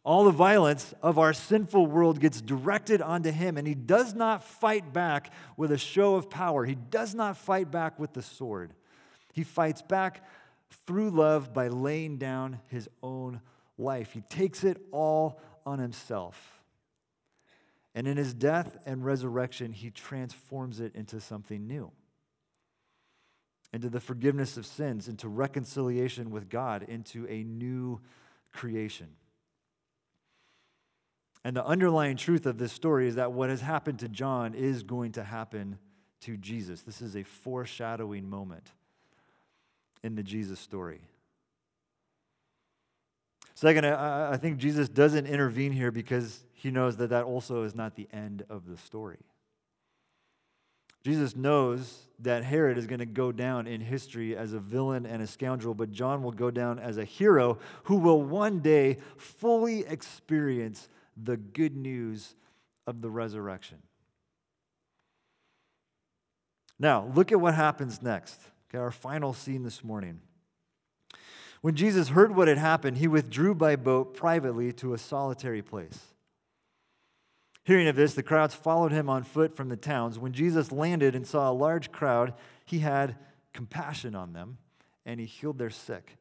All 0.04 0.24
the 0.24 0.30
violence 0.30 0.94
of 1.02 1.18
our 1.18 1.32
sinful 1.32 1.86
world 1.86 2.20
gets 2.20 2.40
directed 2.40 3.00
onto 3.00 3.30
him, 3.30 3.56
and 3.56 3.66
he 3.66 3.74
does 3.74 4.14
not 4.14 4.44
fight 4.44 4.92
back 4.92 5.32
with 5.56 5.72
a 5.72 5.78
show 5.78 6.14
of 6.16 6.30
power. 6.30 6.64
He 6.64 6.74
does 6.74 7.14
not 7.14 7.36
fight 7.36 7.70
back 7.70 7.98
with 7.98 8.12
the 8.12 8.22
sword. 8.22 8.72
He 9.32 9.44
fights 9.44 9.82
back 9.82 10.24
through 10.86 11.10
love 11.10 11.52
by 11.52 11.68
laying 11.68 12.18
down 12.18 12.60
his 12.68 12.88
own 13.02 13.40
life. 13.78 14.12
He 14.12 14.22
takes 14.22 14.64
it 14.64 14.80
all 14.90 15.40
on 15.66 15.78
himself. 15.78 16.62
And 17.94 18.06
in 18.06 18.16
his 18.16 18.34
death 18.34 18.78
and 18.86 19.04
resurrection, 19.04 19.72
he 19.72 19.90
transforms 19.90 20.80
it 20.80 20.94
into 20.94 21.20
something 21.20 21.66
new 21.66 21.90
into 23.72 23.88
the 23.88 24.00
forgiveness 24.00 24.56
of 24.56 24.66
sins, 24.66 25.08
into 25.08 25.28
reconciliation 25.28 26.30
with 26.30 26.48
God, 26.48 26.82
into 26.82 27.26
a 27.28 27.44
new 27.44 28.00
creation. 28.52 29.08
And 31.44 31.56
the 31.56 31.64
underlying 31.64 32.16
truth 32.16 32.46
of 32.46 32.58
this 32.58 32.72
story 32.72 33.08
is 33.08 33.14
that 33.14 33.32
what 33.32 33.48
has 33.48 33.60
happened 33.60 34.00
to 34.00 34.08
John 34.08 34.54
is 34.54 34.82
going 34.82 35.12
to 35.12 35.24
happen 35.24 35.78
to 36.22 36.36
Jesus. 36.36 36.82
This 36.82 37.00
is 37.00 37.16
a 37.16 37.22
foreshadowing 37.22 38.28
moment 38.28 38.72
in 40.02 40.14
the 40.14 40.22
Jesus 40.22 40.58
story. 40.58 41.00
Second, 43.54 43.84
I, 43.84 44.38
think 44.38 44.56
Jesus 44.56 44.88
doesn't 44.88 45.26
intervene 45.26 45.72
here 45.72 45.90
because 45.90 46.44
he 46.54 46.70
knows 46.70 46.96
that 46.96 47.10
that 47.10 47.24
also 47.24 47.64
is 47.64 47.74
not 47.74 47.94
the 47.94 48.08
end 48.10 48.42
of 48.48 48.66
the 48.66 48.78
story. 48.78 49.18
Jesus 51.04 51.36
knows 51.36 51.98
that 52.20 52.42
Herod 52.42 52.78
is 52.78 52.86
going 52.86 53.00
to 53.00 53.06
go 53.06 53.32
down 53.32 53.66
in 53.66 53.82
history 53.82 54.36
as 54.36 54.54
a 54.54 54.58
villain 54.58 55.04
and 55.04 55.22
a 55.22 55.26
scoundrel, 55.26 55.74
but 55.74 55.92
John 55.92 56.22
will 56.22 56.32
go 56.32 56.50
down 56.50 56.78
as 56.78 56.96
a 56.96 57.04
hero 57.04 57.58
who 57.84 57.96
will 57.96 58.22
one 58.22 58.60
day 58.60 58.96
fully 59.18 59.80
experience 59.80 60.88
the 61.16 61.36
good 61.36 61.76
news 61.76 62.34
of 62.86 63.02
the 63.02 63.10
resurrection. 63.10 63.78
Now, 66.78 67.10
look 67.14 67.30
at 67.30 67.40
what 67.40 67.54
happens 67.54 68.00
next. 68.00 68.40
Okay, 68.70 68.78
our 68.78 68.92
final 68.92 69.32
scene 69.32 69.64
this 69.64 69.82
morning. 69.82 70.20
When 71.60 71.74
Jesus 71.74 72.10
heard 72.10 72.36
what 72.36 72.46
had 72.46 72.56
happened, 72.56 72.98
he 72.98 73.08
withdrew 73.08 73.56
by 73.56 73.74
boat 73.74 74.14
privately 74.14 74.72
to 74.74 74.94
a 74.94 74.98
solitary 74.98 75.60
place. 75.60 75.98
Hearing 77.64 77.88
of 77.88 77.96
this, 77.96 78.14
the 78.14 78.22
crowds 78.22 78.54
followed 78.54 78.92
him 78.92 79.10
on 79.10 79.24
foot 79.24 79.56
from 79.56 79.68
the 79.68 79.76
towns. 79.76 80.18
When 80.18 80.32
Jesus 80.32 80.70
landed 80.70 81.16
and 81.16 81.26
saw 81.26 81.50
a 81.50 81.52
large 81.52 81.90
crowd, 81.90 82.34
he 82.64 82.78
had 82.78 83.16
compassion 83.52 84.14
on 84.14 84.32
them 84.32 84.58
and 85.04 85.18
he 85.18 85.26
healed 85.26 85.58
their 85.58 85.70
sick. 85.70 86.16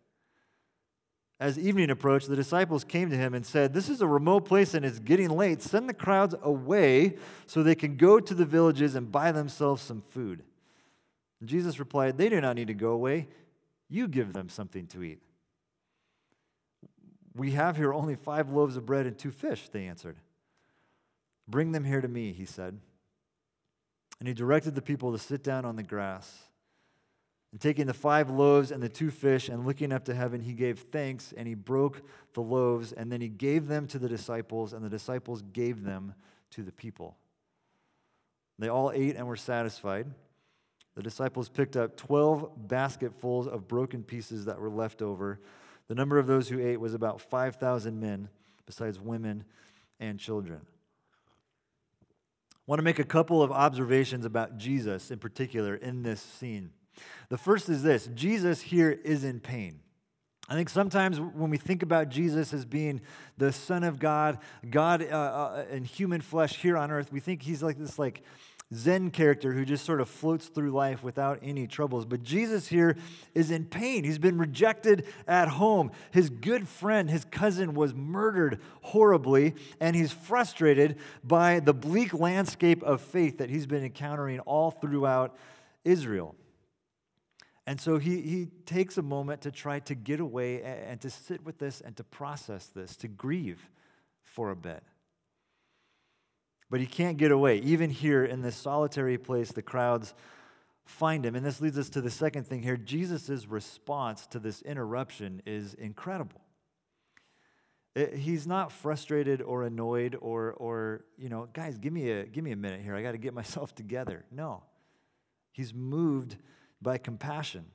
As 1.40 1.58
evening 1.58 1.92
approached, 1.92 2.28
the 2.28 2.36
disciples 2.36 2.84
came 2.84 3.12
to 3.12 3.16
him 3.16 3.34
and 3.34 3.46
said, 3.46 3.74
This 3.74 3.90
is 3.90 4.02
a 4.02 4.08
remote 4.08 4.46
place 4.46 4.74
and 4.74 4.84
it's 4.84 5.00
getting 5.00 5.30
late. 5.30 5.62
Send 5.62 5.88
the 5.88 5.94
crowds 5.94 6.34
away 6.42 7.16
so 7.46 7.62
they 7.62 7.76
can 7.76 7.96
go 7.96 8.20
to 8.20 8.34
the 8.34 8.44
villages 8.44 8.96
and 8.96 9.12
buy 9.12 9.32
themselves 9.32 9.84
some 9.84 10.02
food. 10.10 10.44
Jesus 11.46 11.80
replied, 11.80 12.18
They 12.18 12.30
do 12.30 12.42
not 12.42 12.56
need 12.56 12.68
to 12.68 12.74
go 12.74 12.92
away. 12.92 13.28
You 13.88 14.08
give 14.08 14.34
them 14.34 14.50
something 14.50 14.88
to 14.88 15.04
eat. 15.04 15.22
We 17.36 17.52
have 17.52 17.78
here 17.78 17.94
only 17.94 18.16
five 18.16 18.50
loaves 18.50 18.76
of 18.76 18.86
bread 18.86 19.06
and 19.06 19.18
two 19.18 19.32
fish, 19.32 19.70
they 19.70 19.86
answered. 19.86 20.18
Bring 21.48 21.72
them 21.72 21.86
here 21.86 22.02
to 22.02 22.08
me, 22.08 22.34
he 22.34 22.46
said. 22.46 22.80
And 24.20 24.28
he 24.28 24.34
directed 24.34 24.76
the 24.76 24.82
people 24.82 25.12
to 25.14 25.18
sit 25.18 25.44
down 25.44 25.66
on 25.66 25.76
the 25.76 25.84
grass. 25.84 26.44
And 27.52 27.60
taking 27.60 27.88
the 27.88 27.94
five 27.94 28.30
loaves 28.30 28.72
and 28.72 28.84
the 28.84 28.90
two 28.90 29.10
fish 29.10 29.50
and 29.50 29.66
looking 29.66 29.92
up 29.92 30.06
to 30.06 30.14
heaven, 30.14 30.42
he 30.42 30.54
gave 30.54 30.80
thanks 30.80 31.34
and 31.36 31.48
he 31.48 31.56
broke 31.56 32.04
the 32.34 32.42
loaves 32.42 32.92
and 32.92 33.12
then 33.12 33.22
he 33.22 33.30
gave 33.30 33.68
them 33.68 33.88
to 33.88 33.98
the 33.98 34.10
disciples, 34.10 34.74
and 34.74 34.84
the 34.86 34.90
disciples 34.90 35.42
gave 35.54 35.84
them 35.84 36.14
to 36.52 36.62
the 36.62 36.72
people. 36.72 37.18
They 38.60 38.68
all 38.68 38.92
ate 38.94 39.16
and 39.16 39.26
were 39.26 39.38
satisfied. 39.38 40.08
The 40.96 41.04
disciples 41.04 41.50
picked 41.50 41.78
up 41.78 41.96
12 41.96 42.68
basketfuls 42.68 43.48
of 43.48 43.68
broken 43.68 44.04
pieces 44.04 44.46
that 44.46 44.60
were 44.60 44.70
left 44.70 45.02
over. 45.02 45.40
The 45.88 45.96
number 45.96 46.18
of 46.20 46.28
those 46.28 46.50
who 46.50 46.60
ate 46.60 46.80
was 46.80 46.94
about 46.94 47.22
5,000 47.22 48.00
men, 48.00 48.30
besides 48.66 49.00
women 49.00 49.44
and 50.00 50.20
children. 50.20 50.62
I 52.52 52.56
want 52.68 52.80
to 52.80 52.84
make 52.84 53.00
a 53.00 53.04
couple 53.04 53.42
of 53.42 53.52
observations 53.52 54.26
about 54.26 54.58
Jesus 54.58 55.10
in 55.10 55.20
particular 55.20 55.76
in 55.76 56.04
this 56.04 56.22
scene. 56.22 56.72
The 57.30 57.38
first 57.38 57.70
is 57.70 57.82
this 57.82 58.08
Jesus 58.14 58.62
here 58.62 58.92
is 58.92 59.24
in 59.24 59.40
pain. 59.40 59.80
I 60.50 60.56
think 60.56 60.70
sometimes 60.70 61.20
when 61.20 61.52
we 61.52 61.58
think 61.58 61.84
about 61.84 62.10
Jesus 62.10 62.54
as 62.54 62.66
being 62.66 63.02
the 63.38 63.52
Son 63.52 63.84
of 63.84 64.00
God, 64.00 64.40
God 64.68 65.04
uh, 65.04 65.16
uh, 65.16 65.66
in 65.72 65.84
human 65.84 66.22
flesh 66.22 66.58
here 66.58 66.76
on 66.76 66.90
earth, 66.90 67.12
we 67.12 67.20
think 67.20 67.44
he's 67.44 67.62
like 67.62 67.78
this 67.78 68.00
like 68.00 68.24
Zen 68.74 69.10
character 69.10 69.52
who 69.52 69.66
just 69.66 69.84
sort 69.84 70.00
of 70.00 70.08
floats 70.08 70.48
through 70.48 70.72
life 70.72 71.02
without 71.04 71.40
any 71.42 71.66
troubles. 71.66 72.06
But 72.06 72.22
Jesus 72.22 72.68
here 72.68 72.98
is 73.34 73.50
in 73.50 73.66
pain. 73.66 74.04
He's 74.04 74.20
been 74.20 74.38
rejected 74.38 75.08
at 75.28 75.48
home. 75.48 75.92
His 76.12 76.30
good 76.30 76.68
friend, 76.68 77.10
his 77.10 77.26
cousin, 77.26 77.74
was 77.74 77.96
murdered 77.96 78.62
horribly, 78.82 79.56
and 79.80 79.96
he's 79.96 80.12
frustrated 80.12 80.98
by 81.24 81.60
the 81.60 81.74
bleak 81.74 82.14
landscape 82.14 82.84
of 82.84 83.02
faith 83.02 83.40
that 83.40 83.50
he's 83.50 83.66
been 83.66 83.84
encountering 83.84 84.40
all 84.42 84.70
throughout 84.70 85.36
Israel. 85.84 86.36
And 87.66 87.82
so 87.82 87.98
he, 87.98 88.22
he 88.22 88.48
takes 88.66 88.98
a 88.98 89.04
moment 89.04 89.42
to 89.42 89.52
try 89.52 89.80
to 89.82 89.96
get 89.96 90.20
away 90.20 90.62
and 90.64 91.02
to 91.02 91.10
sit 91.10 91.44
with 91.44 91.58
this 91.58 91.82
and 91.82 91.96
to 91.98 92.04
process 92.04 92.68
this, 92.68 92.96
to 92.98 93.08
grieve 93.08 93.70
for 94.24 94.52
a 94.52 94.56
bit. 94.56 94.84
But 96.70 96.80
he 96.80 96.86
can't 96.86 97.18
get 97.18 97.32
away. 97.32 97.58
Even 97.58 97.90
here 97.90 98.24
in 98.24 98.42
this 98.42 98.56
solitary 98.56 99.18
place, 99.18 99.52
the 99.52 99.62
crowds 99.62 100.14
find 100.86 101.26
him. 101.26 101.36
And 101.36 101.46
this 101.46 101.62
leads 101.62 101.78
us 101.78 101.90
to 101.90 102.02
the 102.02 102.10
second 102.10 102.46
thing 102.46 102.64
here 102.64 102.78
Jesus' 102.78 103.48
response 103.48 104.28
to 104.28 104.40
this 104.40 104.62
interruption 104.62 105.42
is 105.46 105.74
incredible. 105.76 106.42
It, 107.96 108.16
he's 108.16 108.46
not 108.46 108.72
frustrated 108.72 109.42
or 109.42 109.64
annoyed 109.64 110.18
or, 110.20 110.54
or, 110.54 111.06
you 111.18 111.30
know, 111.30 111.48
guys, 111.54 111.78
give 111.78 111.94
me 111.94 112.12
a, 112.12 112.26
give 112.26 112.44
me 112.44 112.52
a 112.52 112.56
minute 112.56 112.82
here. 112.82 112.96
I 112.96 113.02
got 113.02 113.12
to 113.12 113.18
get 113.18 113.34
myself 113.42 113.74
together. 113.76 114.26
No. 114.32 114.64
He's 115.52 115.74
moved 115.74 116.38
by 116.82 116.98
compassion. 116.98 117.66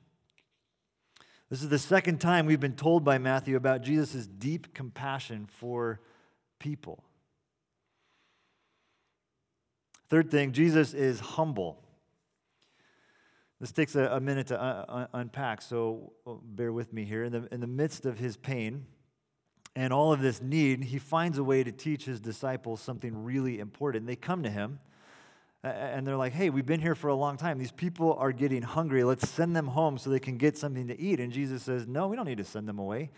This 1.49 1.61
is 1.61 1.69
the 1.69 1.79
second 1.79 2.19
time 2.19 2.47
we've 2.47 2.59
been 2.59 2.75
told 2.75 3.03
by 3.03 3.17
Matthew 3.17 3.55
about 3.55 3.83
Jesus' 3.83 4.25
deep 4.25 4.73
compassion 4.73 5.45
for 5.45 6.01
people. 6.59 7.04
Third 10.09 10.29
thing, 10.29 10.51
Jesus 10.51 10.93
is 10.93 11.19
humble. 11.19 11.81
This 13.59 13.71
takes 13.71 13.95
a, 13.95 14.05
a 14.07 14.19
minute 14.19 14.47
to 14.47 14.63
un- 14.63 14.85
un- 14.87 15.07
unpack, 15.13 15.61
so 15.61 16.13
uh, 16.27 16.33
bear 16.43 16.71
with 16.71 16.93
me 16.93 17.05
here. 17.05 17.23
In 17.23 17.31
the, 17.31 17.47
in 17.51 17.61
the 17.61 17.67
midst 17.67 18.05
of 18.05 18.19
his 18.19 18.37
pain 18.37 18.85
and 19.75 19.91
all 19.91 20.13
of 20.13 20.21
this 20.21 20.41
need, 20.41 20.83
he 20.83 20.99
finds 20.99 21.37
a 21.37 21.43
way 21.43 21.63
to 21.63 21.71
teach 21.71 22.05
his 22.05 22.19
disciples 22.19 22.81
something 22.81 23.23
really 23.23 23.59
important. 23.59 24.07
They 24.07 24.15
come 24.15 24.43
to 24.43 24.49
him 24.49 24.79
and 25.63 26.05
they're 26.05 26.15
like, 26.15 26.33
hey, 26.33 26.51
we've 26.51 26.65
been 26.65 26.81
here 26.81 26.95
for 26.95 27.07
a 27.07 27.15
long 27.15 27.37
time. 27.37 27.57
These 27.57 27.71
people 27.71 28.13
are 28.13 28.31
getting 28.31 28.61
hungry. 28.61 29.03
Let's 29.03 29.27
send 29.27 29.55
them 29.55 29.67
home 29.67 29.97
so 29.97 30.09
they 30.11 30.19
can 30.19 30.37
get 30.37 30.57
something 30.57 30.87
to 30.87 30.99
eat. 30.99 31.19
And 31.19 31.31
Jesus 31.31 31.63
says, 31.63 31.87
no, 31.87 32.07
we 32.07 32.15
don't 32.15 32.27
need 32.27 32.37
to 32.37 32.45
send 32.45 32.67
them 32.67 32.77
away. 32.77 33.09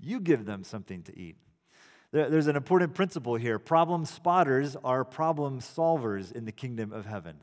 You 0.00 0.18
give 0.18 0.44
them 0.44 0.64
something 0.64 1.02
to 1.04 1.16
eat. 1.16 1.36
There's 2.10 2.46
an 2.46 2.56
important 2.56 2.94
principle 2.94 3.36
here. 3.36 3.58
Problem 3.58 4.06
spotters 4.06 4.76
are 4.82 5.04
problem 5.04 5.60
solvers 5.60 6.32
in 6.32 6.46
the 6.46 6.52
kingdom 6.52 6.92
of 6.92 7.04
heaven. 7.04 7.36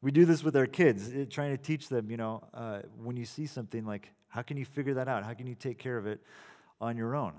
We 0.00 0.12
do 0.12 0.24
this 0.24 0.42
with 0.42 0.56
our 0.56 0.66
kids, 0.66 1.10
eh, 1.12 1.24
trying 1.28 1.50
to 1.50 1.62
teach 1.62 1.88
them, 1.88 2.10
you 2.10 2.16
know, 2.16 2.44
uh, 2.54 2.80
when 3.02 3.16
you 3.16 3.24
see 3.24 3.46
something 3.46 3.84
like, 3.84 4.10
how 4.28 4.42
can 4.42 4.56
you 4.56 4.64
figure 4.64 4.94
that 4.94 5.08
out? 5.08 5.24
How 5.24 5.34
can 5.34 5.46
you 5.46 5.54
take 5.54 5.78
care 5.78 5.98
of 5.98 6.06
it 6.06 6.20
on 6.80 6.96
your 6.96 7.16
own? 7.16 7.32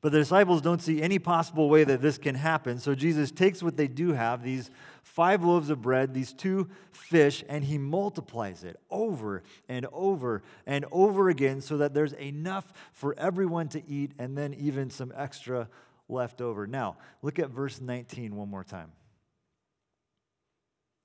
But 0.00 0.12
the 0.12 0.18
disciples 0.18 0.60
don't 0.60 0.82
see 0.82 1.00
any 1.00 1.18
possible 1.18 1.68
way 1.68 1.84
that 1.84 2.02
this 2.02 2.18
can 2.18 2.34
happen. 2.34 2.78
So 2.78 2.94
Jesus 2.94 3.30
takes 3.30 3.62
what 3.62 3.76
they 3.76 3.88
do 3.88 4.12
have, 4.12 4.42
these 4.42 4.70
five 5.04 5.44
loaves 5.44 5.70
of 5.70 5.80
bread, 5.80 6.14
these 6.14 6.32
two 6.32 6.68
fish, 6.90 7.44
and 7.48 7.62
he 7.62 7.78
multiplies 7.78 8.64
it 8.64 8.76
over 8.90 9.42
and 9.68 9.86
over 9.92 10.42
and 10.66 10.84
over 10.90 11.28
again 11.28 11.60
so 11.60 11.76
that 11.76 11.94
there's 11.94 12.14
enough 12.14 12.72
for 12.92 13.14
everyone 13.16 13.68
to 13.68 13.86
eat 13.88 14.12
and 14.18 14.36
then 14.36 14.54
even 14.54 14.90
some 14.90 15.12
extra 15.14 15.68
left 16.08 16.40
over. 16.40 16.66
Now, 16.66 16.96
look 17.22 17.38
at 17.38 17.50
verse 17.50 17.80
19 17.80 18.34
one 18.34 18.48
more 18.48 18.64
time. 18.64 18.90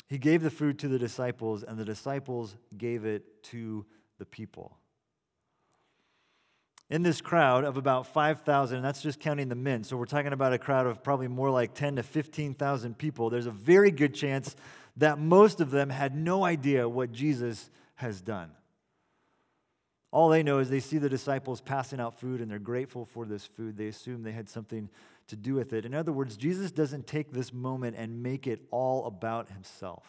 He 0.07 0.17
gave 0.17 0.41
the 0.41 0.49
food 0.49 0.79
to 0.79 0.87
the 0.87 0.97
disciples, 0.97 1.61
and 1.61 1.77
the 1.77 1.85
disciples 1.85 2.55
gave 2.75 3.05
it 3.05 3.43
to 3.43 3.85
the 4.17 4.25
people 4.25 4.79
in 6.89 7.03
this 7.03 7.21
crowd 7.21 7.63
of 7.63 7.77
about 7.77 8.07
5,000, 8.07 8.77
and 8.77 8.85
that's 8.85 9.01
just 9.01 9.19
counting 9.19 9.49
the 9.49 9.55
men. 9.55 9.83
So 9.83 9.95
we're 9.95 10.05
talking 10.05 10.33
about 10.33 10.53
a 10.53 10.57
crowd 10.57 10.87
of 10.87 11.03
probably 11.03 11.27
more 11.27 11.51
like 11.51 11.73
10 11.75 11.97
to 11.97 12.03
15,000 12.03 12.97
people. 12.97 13.29
There's 13.29 13.45
a 13.45 13.51
very 13.51 13.91
good 13.91 14.15
chance 14.15 14.55
that 14.97 15.19
most 15.19 15.61
of 15.61 15.71
them 15.71 15.89
had 15.89 16.15
no 16.15 16.43
idea 16.43 16.89
what 16.89 17.11
Jesus 17.11 17.69
has 17.95 18.21
done. 18.21 18.51
All 20.11 20.29
they 20.29 20.41
know 20.41 20.57
is 20.57 20.69
they 20.69 20.79
see 20.79 20.97
the 20.97 21.09
disciples 21.09 21.61
passing 21.61 21.99
out 21.99 22.19
food 22.19 22.41
and 22.41 22.49
they're 22.49 22.57
grateful 22.57 23.05
for 23.05 23.25
this 23.25 23.45
food. 23.45 23.77
They 23.77 23.87
assume 23.87 24.23
they 24.23 24.31
had 24.31 24.49
something 24.49 24.89
to 25.27 25.35
do 25.35 25.53
with 25.53 25.73
it. 25.73 25.85
In 25.85 25.93
other 25.93 26.11
words, 26.11 26.35
Jesus 26.35 26.71
doesn't 26.71 27.05
take 27.05 27.31
this 27.31 27.53
moment 27.53 27.95
and 27.97 28.23
make 28.23 28.47
it 28.47 28.61
all 28.71 29.05
about 29.05 29.49
himself. 29.49 30.03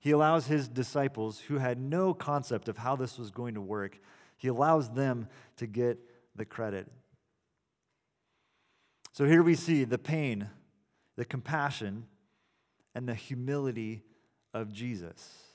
He 0.00 0.10
allows 0.10 0.46
his 0.46 0.68
disciples, 0.68 1.38
who 1.38 1.58
had 1.58 1.80
no 1.80 2.14
concept 2.14 2.68
of 2.68 2.78
how 2.78 2.96
this 2.96 3.18
was 3.18 3.30
going 3.30 3.54
to 3.54 3.60
work, 3.60 3.98
he 4.38 4.48
allows 4.48 4.90
them 4.90 5.28
to 5.56 5.66
get 5.66 5.98
the 6.34 6.44
credit. 6.44 6.88
So 9.12 9.26
here 9.26 9.42
we 9.42 9.56
see 9.56 9.84
the 9.84 9.98
pain, 9.98 10.48
the 11.16 11.24
compassion, 11.24 12.06
and 12.94 13.08
the 13.08 13.14
humility 13.14 14.02
of 14.54 14.72
Jesus. 14.72 15.48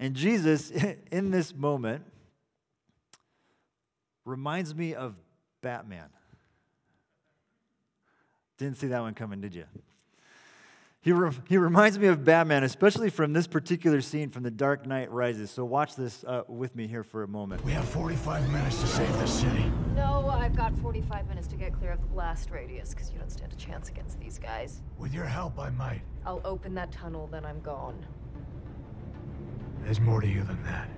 And 0.00 0.14
Jesus, 0.14 0.70
in 1.12 1.30
this 1.30 1.54
moment, 1.54 2.04
reminds 4.24 4.74
me 4.74 4.94
of 4.94 5.14
Batman. 5.62 6.08
Didn't 8.58 8.78
see 8.78 8.88
that 8.88 9.00
one 9.00 9.14
coming, 9.14 9.40
did 9.40 9.54
you? 9.54 9.64
He, 11.02 11.12
re- 11.12 11.32
he 11.48 11.56
reminds 11.56 11.98
me 11.98 12.08
of 12.08 12.26
Batman, 12.26 12.62
especially 12.62 13.08
from 13.08 13.32
this 13.32 13.46
particular 13.46 14.02
scene 14.02 14.28
from 14.28 14.42
The 14.42 14.50
Dark 14.50 14.86
Knight 14.86 15.10
Rises. 15.10 15.50
So 15.50 15.64
watch 15.64 15.96
this 15.96 16.24
uh, 16.24 16.42
with 16.46 16.76
me 16.76 16.86
here 16.86 17.02
for 17.02 17.22
a 17.22 17.28
moment. 17.28 17.64
We 17.64 17.72
have 17.72 17.88
45 17.88 18.50
minutes 18.50 18.78
to 18.82 18.86
save 18.86 19.10
the 19.14 19.26
city. 19.26 19.72
No, 19.96 20.28
I've 20.28 20.54
got 20.54 20.76
45 20.80 21.26
minutes 21.26 21.46
to 21.48 21.56
get 21.56 21.72
clear 21.72 21.92
of 21.92 22.02
the 22.02 22.06
blast 22.08 22.50
radius, 22.50 22.90
because 22.90 23.10
you 23.10 23.18
don't 23.18 23.32
stand 23.32 23.50
a 23.50 23.56
chance 23.56 23.88
against 23.88 24.20
these 24.20 24.38
guys. 24.38 24.82
With 24.98 25.14
your 25.14 25.24
help, 25.24 25.58
I 25.58 25.70
might. 25.70 26.02
I'll 26.26 26.42
open 26.44 26.74
that 26.74 26.92
tunnel, 26.92 27.28
then 27.32 27.46
I'm 27.46 27.60
gone. 27.60 28.04
There's 29.82 30.00
more 30.00 30.20
to 30.20 30.28
you 30.28 30.42
than 30.42 30.62
that. 30.64 30.90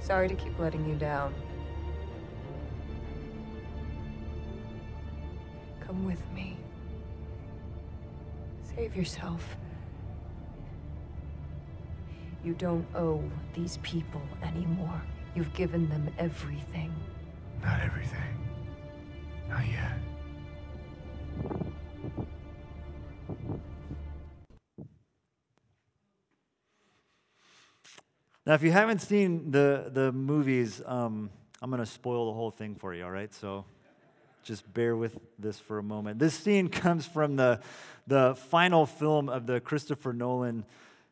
Sorry 0.00 0.28
to 0.28 0.34
keep 0.34 0.58
letting 0.58 0.86
you 0.86 0.94
down. 0.96 1.34
Come 5.86 6.04
with 6.04 6.20
me. 6.32 6.56
Save 8.74 8.96
yourself. 8.96 9.56
You 12.42 12.54
don't 12.54 12.86
owe 12.94 13.22
these 13.54 13.76
people 13.78 14.22
anymore. 14.42 15.00
You've 15.36 15.54
given 15.54 15.88
them 15.88 16.10
everything. 16.18 16.92
Not 17.62 17.80
everything. 17.80 18.18
Not 19.48 19.64
yet. 19.66 19.98
Now, 28.44 28.54
if 28.54 28.62
you 28.62 28.72
haven't 28.72 29.02
seen 29.02 29.50
the, 29.50 29.90
the 29.92 30.12
movies, 30.12 30.82
um, 30.84 31.30
I'm 31.62 31.70
going 31.70 31.78
to 31.78 31.86
spoil 31.86 32.26
the 32.26 32.32
whole 32.32 32.50
thing 32.50 32.74
for 32.74 32.94
you, 32.94 33.04
all 33.04 33.10
right? 33.10 33.32
So 33.32 33.64
just 34.46 34.72
bear 34.72 34.94
with 34.94 35.18
this 35.40 35.58
for 35.58 35.78
a 35.78 35.82
moment. 35.82 36.20
This 36.20 36.32
scene 36.32 36.68
comes 36.68 37.04
from 37.04 37.34
the, 37.34 37.60
the 38.06 38.36
final 38.48 38.86
film 38.86 39.28
of 39.28 39.46
the 39.46 39.60
Christopher 39.60 40.12
Nolan 40.12 40.64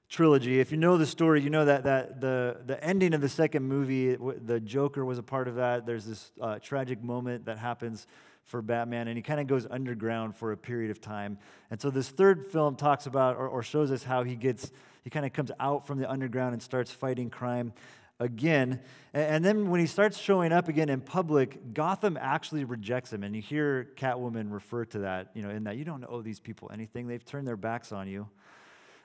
trilogy. 0.08 0.60
If 0.60 0.70
you 0.70 0.78
know 0.78 0.96
the 0.96 1.06
story, 1.06 1.42
you 1.42 1.50
know 1.50 1.64
that, 1.64 1.82
that 1.82 2.20
the, 2.20 2.58
the 2.64 2.82
ending 2.82 3.12
of 3.12 3.20
the 3.20 3.28
second 3.28 3.64
movie, 3.64 4.14
the 4.14 4.60
Joker 4.60 5.04
was 5.04 5.18
a 5.18 5.22
part 5.22 5.48
of 5.48 5.56
that. 5.56 5.84
There's 5.84 6.04
this 6.04 6.30
uh, 6.40 6.60
tragic 6.60 7.02
moment 7.02 7.46
that 7.46 7.58
happens 7.58 8.06
for 8.44 8.62
Batman, 8.62 9.08
and 9.08 9.16
he 9.16 9.22
kind 9.22 9.40
of 9.40 9.48
goes 9.48 9.66
underground 9.68 10.36
for 10.36 10.52
a 10.52 10.56
period 10.56 10.92
of 10.92 11.00
time. 11.00 11.38
And 11.72 11.80
so 11.80 11.90
this 11.90 12.08
third 12.08 12.46
film 12.46 12.76
talks 12.76 13.06
about 13.06 13.36
or, 13.36 13.48
or 13.48 13.64
shows 13.64 13.90
us 13.90 14.04
how 14.04 14.22
he 14.22 14.36
gets, 14.36 14.70
he 15.02 15.10
kind 15.10 15.26
of 15.26 15.32
comes 15.32 15.50
out 15.58 15.88
from 15.88 15.98
the 15.98 16.08
underground 16.08 16.52
and 16.52 16.62
starts 16.62 16.92
fighting 16.92 17.30
crime 17.30 17.72
again. 18.20 18.80
And 19.12 19.44
then 19.44 19.70
when 19.70 19.80
he 19.80 19.86
starts 19.86 20.18
showing 20.18 20.52
up 20.52 20.68
again 20.68 20.88
in 20.88 21.00
public, 21.00 21.74
Gotham 21.74 22.16
actually 22.20 22.64
rejects 22.64 23.12
him. 23.12 23.22
And 23.22 23.34
you 23.34 23.42
hear 23.42 23.90
Catwoman 23.96 24.52
refer 24.52 24.84
to 24.86 25.00
that, 25.00 25.30
you 25.34 25.42
know, 25.42 25.50
in 25.50 25.64
that 25.64 25.76
you 25.76 25.84
don't 25.84 26.04
owe 26.08 26.22
these 26.22 26.40
people 26.40 26.70
anything. 26.72 27.06
They've 27.06 27.24
turned 27.24 27.46
their 27.46 27.56
backs 27.56 27.92
on 27.92 28.08
you. 28.08 28.28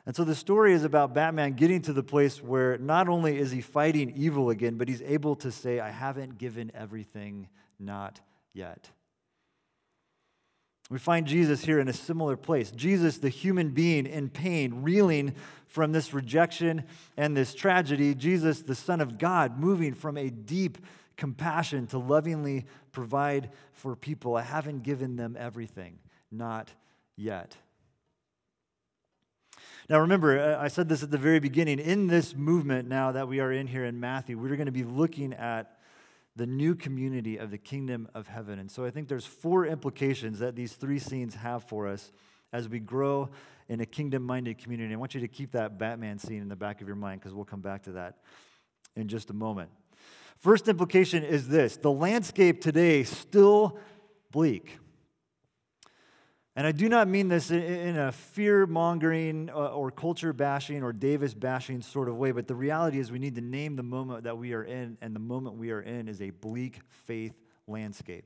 And 0.06 0.16
so 0.16 0.24
the 0.24 0.36
story 0.36 0.74
is 0.74 0.84
about 0.84 1.14
Batman 1.14 1.54
getting 1.54 1.82
to 1.84 1.94
the 1.94 2.04
place 2.04 2.42
where 2.42 2.78
not 2.78 3.10
only 3.10 3.38
is 3.38 3.52
he 3.52 3.62
fighting 3.62 4.14
evil 4.16 4.50
again, 4.50 4.78
but 4.78 4.88
he's 4.88 5.02
able 5.02 5.36
to 5.38 5.52
say, 5.52 5.80
I 5.80 5.92
haven't 5.92 6.38
given 6.38 6.72
everything, 6.74 7.48
not 7.80 8.20
yet. 8.54 8.90
We 10.90 10.98
find 10.98 11.28
Jesus 11.28 11.64
here 11.64 11.80
in 11.80 11.88
a 11.88 11.94
similar 11.94 12.36
place. 12.36 12.72
Jesus, 12.72 13.20
the 13.20 13.30
human 13.30 13.70
being 13.70 14.08
in 14.08 14.30
pain, 14.30 14.82
reeling 14.82 15.36
from 15.68 15.92
this 15.92 16.16
rejection 16.16 16.84
and 17.16 17.38
this 17.38 17.54
tragedy. 17.54 18.16
Jesus, 18.16 18.64
the 18.64 18.74
Son 18.74 19.00
of 19.00 19.20
God, 19.20 19.60
moving 19.60 19.94
from 19.94 20.18
a 20.18 20.32
deep 20.32 20.80
compassion 21.16 21.86
to 21.88 22.00
lovingly 22.00 22.66
provide 22.92 23.52
for 23.74 23.96
people. 23.96 24.36
I 24.36 24.42
haven't 24.42 24.82
given 24.82 25.16
them 25.16 25.38
everything, 25.40 26.00
not 26.32 26.72
yet. 27.16 27.56
Now, 29.90 30.00
remember, 30.00 30.40
uh, 30.40 30.62
I 30.62 30.70
said 30.70 30.90
this 30.90 31.04
at 31.04 31.12
the 31.12 31.18
very 31.18 31.40
beginning. 31.40 31.80
In 31.80 32.08
this 32.08 32.36
movement 32.36 32.88
now 32.88 33.12
that 33.12 33.28
we 33.28 33.40
are 33.40 33.52
in 33.52 33.68
here 33.68 33.86
in 33.86 34.00
Matthew, 34.00 34.38
we're 34.40 34.56
going 34.56 34.66
to 34.68 34.72
be 34.72 34.84
looking 34.84 35.34
at 35.34 35.79
the 36.40 36.48
new 36.48 36.74
community 36.74 37.36
of 37.36 37.52
the 37.52 37.58
kingdom 37.58 38.08
of 38.16 38.26
heaven. 38.26 38.60
And 38.60 38.72
so 38.72 38.86
I 38.86 38.92
think 38.92 39.10
there's 39.10 39.26
four 39.26 39.66
implications 39.66 40.40
that 40.40 40.56
these 40.56 40.72
three 40.72 40.98
scenes 40.98 41.36
have 41.36 41.66
for 41.66 41.86
us 41.86 42.14
as 42.54 42.70
we 42.70 42.80
grow 42.80 43.30
in 43.68 43.82
a 43.82 43.86
kingdom 43.86 44.24
minded 44.24 44.58
community. 44.58 44.94
I 44.94 44.98
want 44.98 45.14
you 45.14 45.20
to 45.20 45.28
keep 45.28 45.52
that 45.52 45.78
Batman 45.78 46.18
scene 46.18 46.42
in 46.42 46.48
the 46.48 46.56
back 46.56 46.80
of 46.80 46.88
your 46.88 46.96
mind 46.96 47.20
because 47.20 47.34
we'll 47.34 47.44
come 47.44 47.60
back 47.60 47.84
to 47.84 47.92
that 47.92 48.20
in 48.96 49.10
just 49.10 49.30
a 49.30 49.34
moment. 49.34 49.70
First 50.38 50.70
implication 50.70 51.26
is 51.26 51.50
this 51.50 51.76
the 51.76 51.92
landscape 51.92 52.62
today 52.62 53.04
still 53.04 53.78
bleak. 54.32 54.80
And 56.56 56.68
I 56.68 56.72
do 56.72 56.90
not 56.90 57.08
mean 57.08 57.28
this 57.28 57.52
in 57.52 57.96
a 57.96 58.12
fear 58.12 58.66
mongering 58.66 59.50
uh, 59.50 59.68
or 59.68 59.92
culture 59.92 60.34
bashing 60.34 60.84
or 60.84 60.92
Davis 60.92 61.34
bashing 61.34 61.82
sort 61.82 62.10
of 62.10 62.18
way, 62.18 62.32
but 62.32 62.48
the 62.48 62.56
reality 62.56 63.00
is 63.00 63.12
we 63.12 63.20
need 63.20 63.36
to 63.36 63.42
name 63.42 63.76
the 63.76 63.84
moment 63.84 64.24
that 64.24 64.38
we 64.38 64.54
are 64.54 64.64
in, 64.64 64.98
and 65.02 65.16
the 65.16 65.20
moment 65.20 65.56
we 65.56 65.72
are 65.72 65.82
in 65.82 66.08
is 66.08 66.22
a 66.22 66.32
bleak 66.32 66.80
faith 67.06 67.34
landscape. 67.68 68.26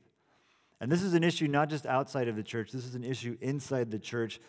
And 0.79 0.91
this 0.91 1.01
is 1.01 1.13
an 1.13 1.23
issue 1.23 1.47
not 1.47 1.69
just 1.69 1.85
outside 1.85 2.27
of 2.27 2.35
the 2.35 2.43
church, 2.43 2.71
this 2.71 2.85
is 2.85 2.95
an 2.95 3.03
issue 3.03 3.37
inside 3.39 3.91
the 3.91 3.99
church 3.99 4.39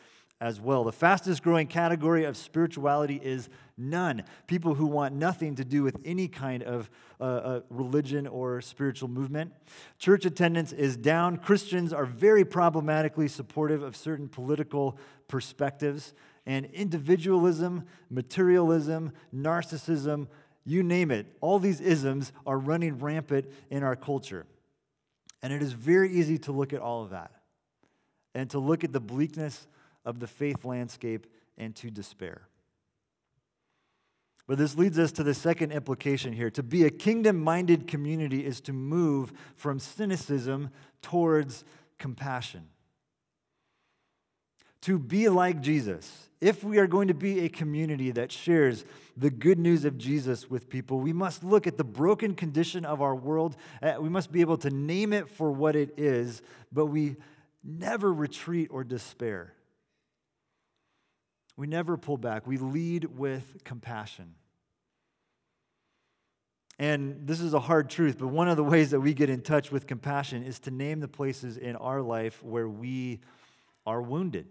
as 0.45 0.61
well. 0.61 0.85
The 0.85 0.93
fastest 0.93 1.43
growing 1.43 1.67
category 1.67 2.25
of 2.25 2.37
spirituality 2.37 3.19
is 3.23 3.49
none. 3.79 4.25
People 4.47 4.75
who 4.75 4.85
want 4.85 5.15
nothing 5.15 5.55
to 5.55 5.65
do 5.65 5.83
with 5.83 5.97
any 6.05 6.29
kind 6.29 6.63
of 6.63 6.91
uh, 7.19 7.25
uh, 7.25 7.61
religion 7.71 8.27
or 8.27 8.61
spiritual 8.61 9.09
movement. 9.09 9.55
Church 9.99 10.27
attendance 10.27 10.71
is 10.71 10.99
down. 10.99 11.39
Christians 11.39 11.95
are 11.95 12.05
very 12.05 12.45
problematically 12.45 13.27
supportive 13.27 13.83
of 13.83 13.97
certain 13.97 14.29
political 14.29 14.99
perspectives. 15.29 16.13
And 16.45 16.67
individualism, 16.67 17.87
materialism, 18.11 19.13
narcissism, 19.35 20.29
you 20.67 20.83
name 20.83 21.11
it, 21.11 21.27
all 21.41 21.59
these 21.59 21.81
isms 21.81 22.33
are 22.47 22.59
running 22.59 22.99
rampant 22.99 23.47
in 23.71 23.83
our 23.83 23.97
culture. 23.97 24.45
And 25.43 25.55
it 25.55 25.63
is 25.63 25.73
very 25.73 26.13
easy 26.13 26.37
to 26.41 26.53
look 26.53 26.75
at 26.75 26.81
all 26.81 27.03
of 27.03 27.11
that 27.11 27.31
and 28.35 28.51
to 28.51 28.59
look 28.59 28.85
at 28.85 28.93
the 28.93 29.01
bleakness 29.01 29.67
of 30.05 30.21
the 30.21 30.27
faith 30.27 30.65
landscape 30.65 31.27
and 31.57 31.75
to 31.77 31.91
despair. 31.91 32.49
But 34.47 34.59
this 34.59 34.77
leads 34.77 34.99
us 34.99 35.13
to 35.13 35.23
the 35.23 35.33
second 35.33 35.73
implication 35.73 36.33
here. 36.33 36.51
To 36.51 36.63
be 36.63 36.85
a 36.85 36.91
kingdom 36.91 37.41
minded 37.41 37.87
community 37.87 38.45
is 38.45 38.61
to 38.63 38.73
move 38.73 39.33
from 39.57 39.79
cynicism 39.79 40.71
towards 41.01 41.65
compassion. 41.99 42.69
To 44.83 44.99
be 44.99 45.31
like 45.31 45.63
Jesus. 45.63 46.29
If 46.43 46.63
we 46.63 46.77
are 46.77 46.87
going 46.87 47.09
to 47.09 47.15
be 47.15 47.47
a 47.47 47.49
community 47.49 48.11
that 48.11 48.31
shares 48.31 48.85
the 49.17 49.31
good 49.31 49.59
news 49.59 49.87
of 49.87 49.97
Jesus 49.97 50.51
with 50.51 50.69
people, 50.69 51.01
we 51.01 51.15
must 51.15 51.43
look 51.43 51.67
at 51.67 51.79
the 51.79 51.85
broken 51.85 52.35
condition 52.35 52.85
of 52.85 53.01
our 53.01 53.15
world. 53.15 53.57
Uh, 53.83 53.95
we 53.99 54.11
must 54.11 54.31
be 54.31 54.43
able 54.43 54.59
to 54.59 54.69
name 54.69 55.15
it 55.15 55.31
for 55.31 55.51
what 55.51 55.75
it 55.75 55.95
is, 55.97 56.43
but 56.71 56.87
we 56.87 57.17
never 57.63 58.13
retreat 58.13 58.69
or 58.71 58.85
despair. 58.85 59.55
We 61.57 61.67
never 61.67 61.97
pull 61.97 62.17
back. 62.17 62.47
We 62.47 62.59
lead 62.59 63.05
with 63.17 63.63
compassion. 63.65 64.35
And 66.79 67.27
this 67.27 67.41
is 67.41 67.55
a 67.55 67.61
hard 67.61 67.89
truth, 67.89 68.17
but 68.19 68.29
one 68.29 68.49
of 68.49 68.57
the 68.57 68.65
ways 68.65 68.91
that 68.91 69.01
we 69.01 69.15
get 69.15 69.31
in 69.31 69.43
touch 69.43 69.71
with 69.71 69.87
compassion 69.87 70.43
is 70.43 70.59
to 70.61 70.73
name 70.73 70.99
the 70.99 71.09
places 71.09 71.57
in 71.57 71.77
our 71.77 72.03
life 72.03 72.43
where 72.43 72.69
we 72.69 73.21
are 73.87 74.03
wounded, 74.03 74.47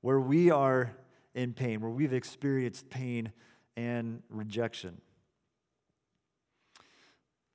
where 0.00 0.18
we 0.18 0.50
are 0.50 0.96
in 1.34 1.54
pain, 1.54 1.80
where 1.80 1.90
we've 1.90 2.12
experienced 2.12 2.90
pain 2.90 3.30
and 3.76 4.22
rejection 4.28 5.00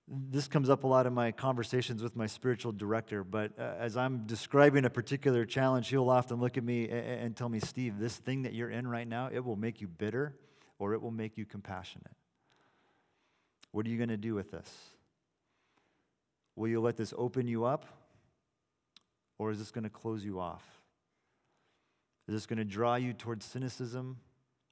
this 0.08 0.48
comes 0.48 0.70
up 0.70 0.84
a 0.84 0.88
lot 0.88 1.06
in 1.06 1.14
my 1.14 1.32
conversations 1.32 2.04
with 2.04 2.16
my 2.16 2.28
spiritual 2.28 2.72
director, 2.72 3.24
but 3.24 3.52
uh, 3.58 3.76
as 3.80 3.96
I'm 3.96 4.26
describing 4.26 4.86
a 4.86 4.90
particular 4.90 5.46
challenge, 5.46 5.88
he'll 5.88 6.10
often 6.10 6.40
look 6.40 6.58
at 6.58 6.64
me 6.64 6.90
and, 6.90 7.22
and 7.22 7.36
tell 7.36 7.50
me, 7.50 7.60
Steve, 7.60 8.00
this 8.00 8.16
thing 8.16 8.44
that 8.44 8.54
you're 8.54 8.70
in 8.70 8.88
right 8.88 9.08
now, 9.08 9.30
it 9.32 9.44
will 9.44 9.56
make 9.56 9.80
you 9.80 9.88
bitter 9.88 10.36
or 10.78 10.94
it 10.94 11.02
will 11.02 11.12
make 11.12 11.38
you 11.38 11.46
compassionate. 11.46 12.12
What 13.72 13.86
are 13.86 13.90
you 13.90 13.98
going 13.98 14.10
to 14.10 14.18
do 14.18 14.36
with 14.36 14.52
this? 14.52 14.70
Will 16.56 16.68
you 16.68 16.82
let 16.82 16.98
this 16.98 17.14
open 17.18 17.48
you 17.48 17.66
up 17.66 17.86
or 19.40 19.52
is 19.52 19.60
this 19.60 19.72
going 19.72 19.86
to 19.86 19.90
close 19.90 20.24
you 20.24 20.40
off? 20.40 20.64
Is 22.28 22.34
this 22.34 22.46
going 22.46 22.58
to 22.58 22.66
draw 22.66 22.96
you 22.96 23.14
towards 23.14 23.46
cynicism 23.46 24.18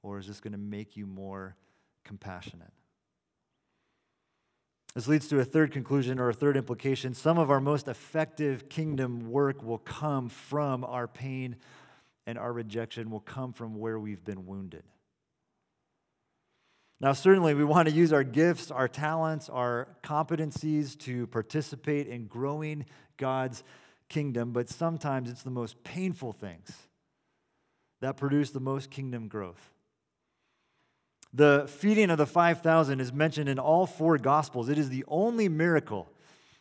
or 0.02 0.18
is 0.18 0.26
this 0.26 0.40
going 0.40 0.52
to 0.52 0.58
make 0.58 0.96
you 0.96 1.06
more 1.06 1.56
compassionate? 2.04 2.72
This 4.94 5.08
leads 5.08 5.26
to 5.28 5.40
a 5.40 5.44
third 5.44 5.72
conclusion 5.72 6.18
or 6.18 6.28
a 6.28 6.34
third 6.34 6.56
implication. 6.56 7.14
Some 7.14 7.38
of 7.38 7.50
our 7.50 7.60
most 7.60 7.88
effective 7.88 8.68
kingdom 8.68 9.30
work 9.30 9.62
will 9.62 9.78
come 9.78 10.28
from 10.28 10.84
our 10.84 11.08
pain 11.08 11.56
and 12.26 12.38
our 12.38 12.52
rejection, 12.52 13.10
will 13.10 13.20
come 13.20 13.52
from 13.52 13.78
where 13.78 13.98
we've 13.98 14.22
been 14.22 14.46
wounded. 14.46 14.84
Now, 17.00 17.14
certainly, 17.14 17.54
we 17.54 17.64
want 17.64 17.88
to 17.88 17.94
use 17.94 18.12
our 18.12 18.22
gifts, 18.22 18.70
our 18.70 18.86
talents, 18.86 19.48
our 19.48 19.88
competencies 20.04 20.96
to 21.00 21.26
participate 21.26 22.06
in 22.06 22.26
growing 22.26 22.84
God's 23.16 23.64
kingdom, 24.08 24.52
but 24.52 24.68
sometimes 24.68 25.28
it's 25.28 25.42
the 25.42 25.50
most 25.50 25.82
painful 25.82 26.32
things 26.32 26.70
that 28.02 28.16
produce 28.16 28.50
the 28.50 28.60
most 28.60 28.90
kingdom 28.90 29.26
growth. 29.26 29.71
The 31.32 31.66
feeding 31.66 32.10
of 32.10 32.18
the 32.18 32.26
5,000 32.26 33.00
is 33.00 33.12
mentioned 33.12 33.48
in 33.48 33.58
all 33.58 33.86
four 33.86 34.18
Gospels. 34.18 34.68
It 34.68 34.78
is 34.78 34.90
the 34.90 35.04
only 35.08 35.48
miracle 35.48 36.10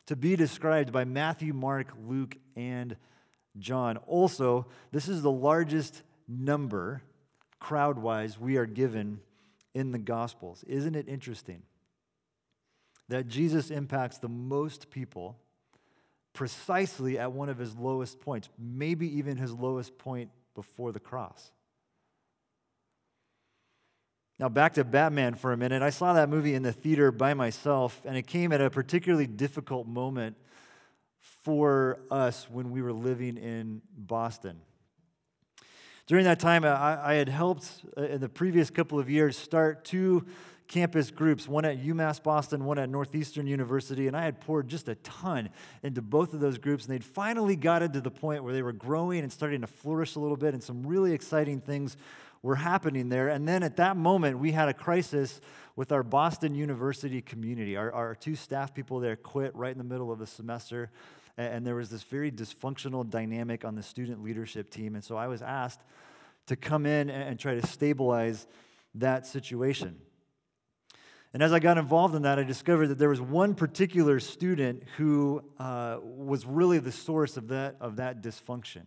to 0.05 0.15
be 0.15 0.35
described 0.35 0.91
by 0.91 1.03
Matthew, 1.03 1.53
Mark, 1.53 1.93
Luke, 2.07 2.37
and 2.55 2.95
John. 3.59 3.97
Also, 3.97 4.67
this 4.91 5.09
is 5.09 5.21
the 5.21 5.31
largest 5.31 6.03
number, 6.27 7.01
crowd 7.59 7.97
wise, 7.97 8.39
we 8.39 8.55
are 8.57 8.65
given 8.65 9.19
in 9.73 9.91
the 9.91 9.99
Gospels. 9.99 10.63
Isn't 10.63 10.95
it 10.95 11.07
interesting 11.09 11.63
that 13.09 13.27
Jesus 13.27 13.71
impacts 13.71 14.19
the 14.19 14.29
most 14.29 14.89
people 14.89 15.37
precisely 16.33 17.19
at 17.19 17.33
one 17.33 17.49
of 17.49 17.57
his 17.57 17.75
lowest 17.75 18.21
points, 18.21 18.47
maybe 18.57 19.17
even 19.17 19.35
his 19.35 19.51
lowest 19.51 19.97
point 19.97 20.29
before 20.55 20.93
the 20.93 20.99
cross? 20.99 21.51
Now, 24.41 24.49
back 24.49 24.73
to 24.73 24.83
Batman 24.83 25.35
for 25.35 25.53
a 25.53 25.57
minute. 25.57 25.83
I 25.83 25.91
saw 25.91 26.13
that 26.13 26.27
movie 26.27 26.55
in 26.55 26.63
the 26.63 26.71
theater 26.71 27.11
by 27.11 27.35
myself, 27.35 28.01
and 28.05 28.17
it 28.17 28.25
came 28.25 28.51
at 28.51 28.59
a 28.59 28.71
particularly 28.71 29.27
difficult 29.27 29.85
moment 29.85 30.35
for 31.19 31.99
us 32.09 32.49
when 32.49 32.71
we 32.71 32.81
were 32.81 32.91
living 32.91 33.37
in 33.37 33.83
Boston. 33.95 34.59
During 36.07 36.25
that 36.25 36.39
time, 36.39 36.65
I, 36.65 37.11
I 37.11 37.13
had 37.13 37.29
helped 37.29 37.83
uh, 37.95 38.01
in 38.01 38.19
the 38.19 38.29
previous 38.29 38.71
couple 38.71 38.97
of 38.97 39.11
years 39.11 39.37
start 39.37 39.85
two 39.85 40.25
campus 40.67 41.11
groups, 41.11 41.47
one 41.47 41.63
at 41.63 41.79
UMass 41.79 42.23
Boston, 42.23 42.65
one 42.65 42.79
at 42.79 42.89
Northeastern 42.89 43.45
University, 43.45 44.07
and 44.07 44.17
I 44.17 44.23
had 44.23 44.41
poured 44.41 44.69
just 44.69 44.89
a 44.89 44.95
ton 44.95 45.49
into 45.83 46.01
both 46.01 46.33
of 46.33 46.39
those 46.39 46.57
groups, 46.57 46.85
and 46.85 46.95
they'd 46.95 47.05
finally 47.05 47.55
gotten 47.55 47.91
to 47.91 48.01
the 48.01 48.09
point 48.09 48.43
where 48.43 48.53
they 48.53 48.63
were 48.63 48.73
growing 48.73 49.19
and 49.19 49.31
starting 49.31 49.61
to 49.61 49.67
flourish 49.67 50.15
a 50.15 50.19
little 50.19 50.37
bit, 50.37 50.55
and 50.55 50.63
some 50.63 50.81
really 50.87 51.13
exciting 51.13 51.61
things 51.61 51.95
were 52.43 52.55
happening 52.55 53.09
there. 53.09 53.27
And 53.27 53.47
then 53.47 53.63
at 53.63 53.77
that 53.77 53.97
moment, 53.97 54.39
we 54.39 54.51
had 54.51 54.67
a 54.67 54.73
crisis 54.73 55.41
with 55.75 55.91
our 55.91 56.03
Boston 56.03 56.55
University 56.55 57.21
community. 57.21 57.75
Our, 57.77 57.91
our 57.91 58.15
two 58.15 58.35
staff 58.35 58.73
people 58.73 58.99
there 58.99 59.15
quit 59.15 59.55
right 59.55 59.71
in 59.71 59.77
the 59.77 59.83
middle 59.83 60.11
of 60.11 60.19
the 60.19 60.27
semester, 60.27 60.91
and, 61.37 61.65
there 61.65 61.75
was 61.75 61.89
this 61.89 62.03
very 62.03 62.31
dysfunctional 62.31 63.09
dynamic 63.09 63.63
on 63.63 63.75
the 63.75 63.83
student 63.83 64.23
leadership 64.23 64.69
team. 64.69 64.95
And 64.95 65.03
so 65.03 65.15
I 65.15 65.27
was 65.27 65.41
asked 65.41 65.79
to 66.47 66.55
come 66.55 66.85
in 66.85 67.09
and, 67.09 67.29
and 67.29 67.39
try 67.39 67.55
to 67.55 67.65
stabilize 67.65 68.47
that 68.95 69.25
situation. 69.25 69.97
And 71.33 71.41
as 71.41 71.53
I 71.53 71.59
got 71.59 71.77
involved 71.77 72.13
in 72.15 72.23
that, 72.23 72.37
I 72.37 72.43
discovered 72.43 72.87
that 72.87 72.99
there 72.99 73.09
was 73.09 73.21
one 73.21 73.55
particular 73.55 74.19
student 74.19 74.83
who 74.97 75.41
uh, 75.57 75.97
was 76.03 76.45
really 76.45 76.79
the 76.79 76.91
source 76.91 77.37
of 77.37 77.47
that, 77.47 77.77
of 77.79 77.95
that 77.95 78.21
dysfunction. 78.21 78.83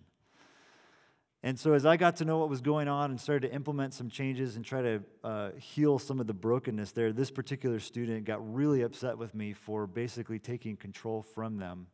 And 1.44 1.60
so, 1.60 1.74
as 1.74 1.84
I 1.84 1.98
got 1.98 2.16
to 2.16 2.24
know 2.24 2.38
what 2.38 2.48
was 2.48 2.62
going 2.62 2.88
on 2.88 3.10
and 3.10 3.20
started 3.20 3.48
to 3.48 3.54
implement 3.54 3.92
some 3.92 4.08
changes 4.08 4.56
and 4.56 4.64
try 4.64 4.80
to 4.80 5.02
uh, 5.22 5.50
heal 5.58 5.98
some 5.98 6.18
of 6.18 6.26
the 6.26 6.32
brokenness 6.32 6.92
there, 6.92 7.12
this 7.12 7.30
particular 7.30 7.80
student 7.80 8.24
got 8.24 8.54
really 8.54 8.80
upset 8.80 9.18
with 9.18 9.34
me 9.34 9.52
for 9.52 9.86
basically 9.86 10.38
taking 10.38 10.74
control 10.74 11.20
from 11.20 11.58
them. 11.58 11.86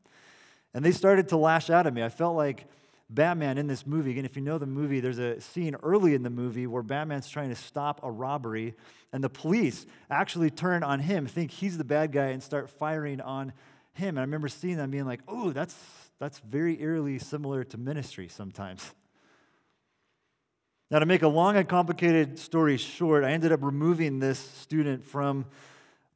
And 0.72 0.84
they 0.84 0.92
started 0.92 1.30
to 1.30 1.36
lash 1.36 1.68
out 1.68 1.88
at 1.88 1.92
me. 1.92 2.00
I 2.00 2.10
felt 2.10 2.36
like 2.36 2.68
Batman 3.08 3.58
in 3.58 3.66
this 3.66 3.84
movie. 3.84 4.12
Again, 4.12 4.24
if 4.24 4.36
you 4.36 4.42
know 4.42 4.56
the 4.56 4.66
movie, 4.66 5.00
there's 5.00 5.18
a 5.18 5.40
scene 5.40 5.74
early 5.82 6.14
in 6.14 6.22
the 6.22 6.30
movie 6.30 6.68
where 6.68 6.84
Batman's 6.84 7.28
trying 7.28 7.48
to 7.48 7.56
stop 7.56 7.98
a 8.04 8.10
robbery, 8.10 8.74
and 9.12 9.24
the 9.24 9.28
police 9.28 9.84
actually 10.08 10.50
turn 10.50 10.84
on 10.84 11.00
him, 11.00 11.26
think 11.26 11.50
he's 11.50 11.76
the 11.76 11.82
bad 11.82 12.12
guy, 12.12 12.26
and 12.26 12.40
start 12.40 12.70
firing 12.70 13.20
on 13.20 13.52
him. 13.94 14.10
And 14.10 14.20
I 14.20 14.22
remember 14.22 14.46
seeing 14.46 14.76
that 14.76 14.88
being 14.92 15.06
like, 15.06 15.22
oh, 15.26 15.50
that's, 15.50 15.74
that's 16.20 16.38
very 16.38 16.80
eerily 16.80 17.18
similar 17.18 17.64
to 17.64 17.78
ministry 17.78 18.28
sometimes. 18.28 18.94
Now, 20.92 20.98
to 20.98 21.06
make 21.06 21.22
a 21.22 21.28
long 21.28 21.54
and 21.54 21.68
complicated 21.68 22.36
story 22.36 22.76
short, 22.76 23.22
I 23.22 23.30
ended 23.30 23.52
up 23.52 23.62
removing 23.62 24.18
this 24.18 24.40
student 24.40 25.06
from 25.06 25.46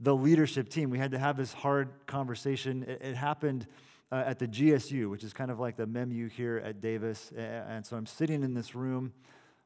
the 0.00 0.12
leadership 0.12 0.68
team. 0.68 0.90
We 0.90 0.98
had 0.98 1.12
to 1.12 1.18
have 1.18 1.36
this 1.36 1.52
hard 1.52 1.90
conversation. 2.06 2.82
It, 2.82 3.00
it 3.00 3.14
happened 3.14 3.68
uh, 4.10 4.24
at 4.26 4.40
the 4.40 4.48
GSU, 4.48 5.08
which 5.08 5.22
is 5.22 5.32
kind 5.32 5.52
of 5.52 5.60
like 5.60 5.76
the 5.76 5.86
MEMU 5.86 6.28
here 6.28 6.60
at 6.64 6.80
Davis. 6.80 7.30
And 7.36 7.86
so 7.86 7.96
I'm 7.96 8.04
sitting 8.04 8.42
in 8.42 8.54
this 8.54 8.74
room 8.74 9.12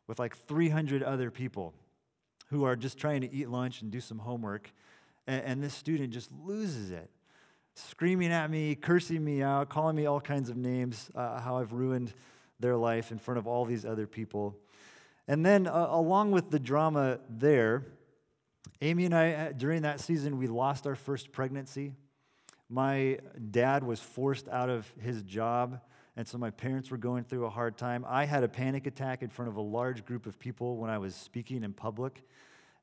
with 0.09 0.19
like 0.19 0.37
300 0.37 1.03
other 1.03 1.31
people 1.31 1.73
who 2.51 2.65
are 2.65 2.77
just 2.77 2.99
trying 2.99 3.23
to 3.23 3.33
eat 3.33 3.49
lunch 3.49 3.81
and 3.81 3.91
do 3.91 4.03
some 4.03 4.19
homework. 4.19 4.71
And, 5.27 5.43
and 5.43 5.63
this 5.63 5.73
student 5.73 6.11
just 6.11 6.31
loses 6.45 6.91
it, 6.91 7.09
screaming 7.77 8.31
at 8.31 8.51
me, 8.51 8.75
cursing 8.75 9.25
me 9.25 9.43
out, 9.43 9.71
calling 9.71 9.97
me 9.97 10.05
all 10.05 10.21
kinds 10.21 10.51
of 10.51 10.59
names, 10.59 11.11
uh, 11.15 11.41
how 11.41 11.57
I've 11.57 11.73
ruined 11.73 12.13
their 12.61 12.77
life 12.77 13.11
in 13.11 13.19
front 13.19 13.39
of 13.39 13.47
all 13.47 13.65
these 13.65 13.87
other 13.87 14.07
people. 14.07 14.55
And 15.29 15.45
then, 15.45 15.67
uh, 15.67 15.89
along 15.91 16.31
with 16.31 16.51
the 16.51 16.59
drama 16.59 17.21
there, 17.29 17.85
Amy 18.81 19.05
and 19.05 19.15
I, 19.15 19.33
uh, 19.33 19.53
during 19.53 19.83
that 19.83 20.01
season, 20.01 20.39
we 20.39 20.47
lost 20.47 20.87
our 20.87 20.95
first 20.95 21.33
pregnancy. 21.33 21.95
My 22.71 23.19
dad 23.51 23.85
was 23.85 24.01
forced 24.01 24.49
out 24.49 24.71
of 24.71 24.91
his 24.99 25.23
job, 25.23 25.81
and 26.17 26.27
so 26.27 26.39
my 26.39 26.51
parents 26.51 26.91
were 26.91 26.97
going 26.97 27.25
through 27.25 27.45
a 27.45 27.51
hard 27.51 27.77
time. 27.77 28.07
I 28.09 28.25
had 28.25 28.43
a 28.43 28.49
panic 28.49 28.87
attack 28.87 29.23
in 29.23 29.29
front 29.29 29.51
of 29.51 29.57
a 29.57 29.61
large 29.61 30.07
group 30.07 30.25
of 30.25 30.39
people 30.39 30.79
when 30.79 30.91
I 30.91 30.97
was 30.97 31.15
speaking 31.15 31.63
in 31.63 31.75
public. 31.75 32.25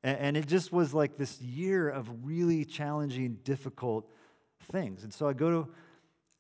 And, 0.04 0.20
and 0.20 0.38
it 0.38 0.48
just 0.48 0.72
was 0.72 0.94
like 0.94 1.18
this 1.18 1.42
year 1.42 1.90
of 1.90 2.08
really 2.24 2.64
challenging, 2.64 3.40
difficult 3.44 4.08
things. 4.72 5.04
And 5.04 5.12
so 5.12 5.28
I 5.28 5.34
go 5.34 5.50
to, 5.50 5.68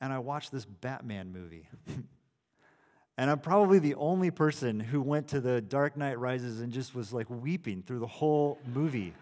and 0.01 0.13
I 0.13 0.19
watch 0.19 0.51
this 0.51 0.65
Batman 0.65 1.33
movie. 1.33 1.67
And 3.17 3.31
I'm 3.31 3.39
probably 3.39 3.79
the 3.79 3.95
only 3.95 4.29
person 4.29 4.79
who 4.79 5.01
went 5.01 5.29
to 5.29 5.39
the 5.39 5.61
Dark 5.61 5.95
Knight 5.95 6.19
Rises 6.19 6.59
and 6.59 6.71
just 6.73 6.93
was 6.93 7.13
like 7.13 7.29
weeping 7.29 7.81
through 7.81 7.99
the 7.99 8.07
whole 8.07 8.59
movie, 8.73 9.13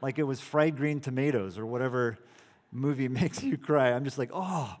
like 0.00 0.18
it 0.18 0.22
was 0.22 0.40
fried 0.40 0.76
green 0.76 1.00
tomatoes 1.00 1.58
or 1.58 1.66
whatever 1.66 2.16
movie 2.70 3.08
makes 3.08 3.42
you 3.42 3.58
cry. 3.58 3.92
I'm 3.92 4.04
just 4.04 4.18
like, 4.18 4.30
oh. 4.32 4.76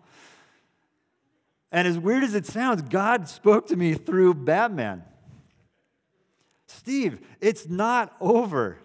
And 1.72 1.86
as 1.86 1.98
weird 1.98 2.24
as 2.24 2.34
it 2.34 2.46
sounds, 2.46 2.82
God 2.82 3.28
spoke 3.28 3.68
to 3.68 3.76
me 3.76 3.94
through 3.94 4.34
Batman. 4.34 5.04
Steve, 6.66 7.20
it's 7.40 7.68
not 7.68 8.14
over. 8.20 8.78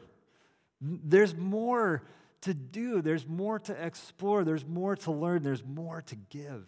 There's 0.81 1.35
more 1.35 2.03
to 2.41 2.53
do, 2.53 3.01
there's 3.01 3.27
more 3.27 3.59
to 3.59 3.73
explore, 3.73 4.43
there's 4.43 4.65
more 4.65 4.95
to 4.97 5.11
learn, 5.11 5.41
there's 5.41 5.63
more 5.63 6.03
to 6.03 6.15
give. 6.15 6.67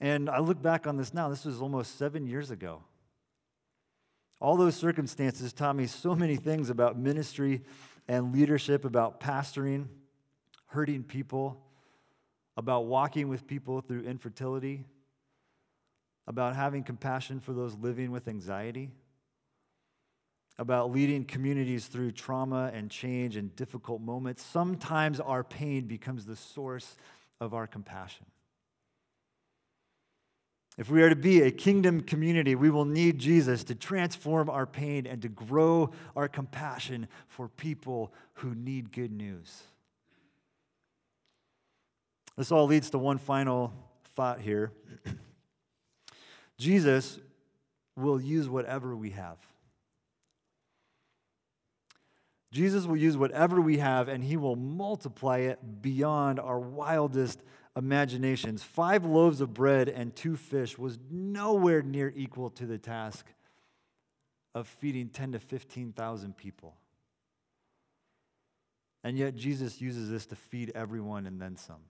And 0.00 0.28
I 0.28 0.40
look 0.40 0.60
back 0.60 0.86
on 0.86 0.96
this 0.96 1.14
now, 1.14 1.28
this 1.28 1.44
was 1.44 1.60
almost 1.60 1.98
seven 1.98 2.26
years 2.26 2.50
ago. 2.50 2.82
All 4.40 4.56
those 4.56 4.74
circumstances 4.74 5.52
taught 5.52 5.76
me 5.76 5.86
so 5.86 6.14
many 6.14 6.36
things 6.36 6.68
about 6.68 6.98
ministry 6.98 7.62
and 8.08 8.32
leadership, 8.32 8.84
about 8.84 9.20
pastoring, 9.20 9.86
hurting 10.66 11.04
people, 11.04 11.64
about 12.56 12.86
walking 12.86 13.28
with 13.28 13.46
people 13.46 13.80
through 13.80 14.02
infertility, 14.02 14.84
about 16.26 16.56
having 16.56 16.82
compassion 16.82 17.40
for 17.40 17.52
those 17.52 17.74
living 17.76 18.10
with 18.10 18.28
anxiety, 18.28 18.90
about 20.58 20.92
leading 20.92 21.24
communities 21.24 21.86
through 21.86 22.12
trauma 22.12 22.70
and 22.72 22.90
change 22.90 23.36
and 23.36 23.54
difficult 23.56 24.00
moments. 24.00 24.42
Sometimes 24.44 25.20
our 25.20 25.42
pain 25.42 25.86
becomes 25.86 26.26
the 26.26 26.36
source 26.36 26.96
of 27.40 27.54
our 27.54 27.66
compassion. 27.66 28.26
If 30.76 30.90
we 30.90 31.02
are 31.02 31.08
to 31.08 31.16
be 31.16 31.42
a 31.42 31.52
kingdom 31.52 32.00
community, 32.00 32.56
we 32.56 32.68
will 32.68 32.84
need 32.84 33.18
Jesus 33.18 33.62
to 33.64 33.74
transform 33.74 34.50
our 34.50 34.66
pain 34.66 35.06
and 35.06 35.22
to 35.22 35.28
grow 35.28 35.92
our 36.16 36.26
compassion 36.26 37.06
for 37.28 37.48
people 37.48 38.12
who 38.34 38.54
need 38.54 38.90
good 38.90 39.12
news. 39.12 39.62
This 42.36 42.50
all 42.50 42.66
leads 42.66 42.90
to 42.90 42.98
one 42.98 43.18
final 43.18 43.72
thought 44.16 44.40
here 44.40 44.72
Jesus 46.58 47.20
will 47.96 48.20
use 48.20 48.48
whatever 48.48 48.96
we 48.96 49.10
have. 49.10 49.38
Jesus 52.50 52.84
will 52.86 52.96
use 52.96 53.16
whatever 53.16 53.60
we 53.60 53.78
have 53.78 54.08
and 54.08 54.22
he 54.22 54.36
will 54.36 54.56
multiply 54.56 55.38
it 55.38 55.82
beyond 55.82 56.38
our 56.38 56.58
wildest 56.58 57.42
imaginations. 57.76 58.62
Five 58.62 59.04
loaves 59.04 59.40
of 59.40 59.52
bread 59.52 59.88
and 59.88 60.14
two 60.14 60.36
fish 60.36 60.78
was 60.78 60.98
nowhere 61.10 61.82
near 61.82 62.12
equal 62.14 62.50
to 62.50 62.66
the 62.66 62.78
task 62.78 63.26
of 64.54 64.68
feeding 64.68 65.08
10 65.08 65.32
to 65.32 65.38
15,000 65.38 66.36
people. 66.36 66.76
And 69.02 69.18
yet, 69.18 69.34
Jesus 69.34 69.80
uses 69.80 70.08
this 70.08 70.24
to 70.26 70.36
feed 70.36 70.72
everyone 70.74 71.26
and 71.26 71.40
then 71.40 71.56
some. 71.56 71.82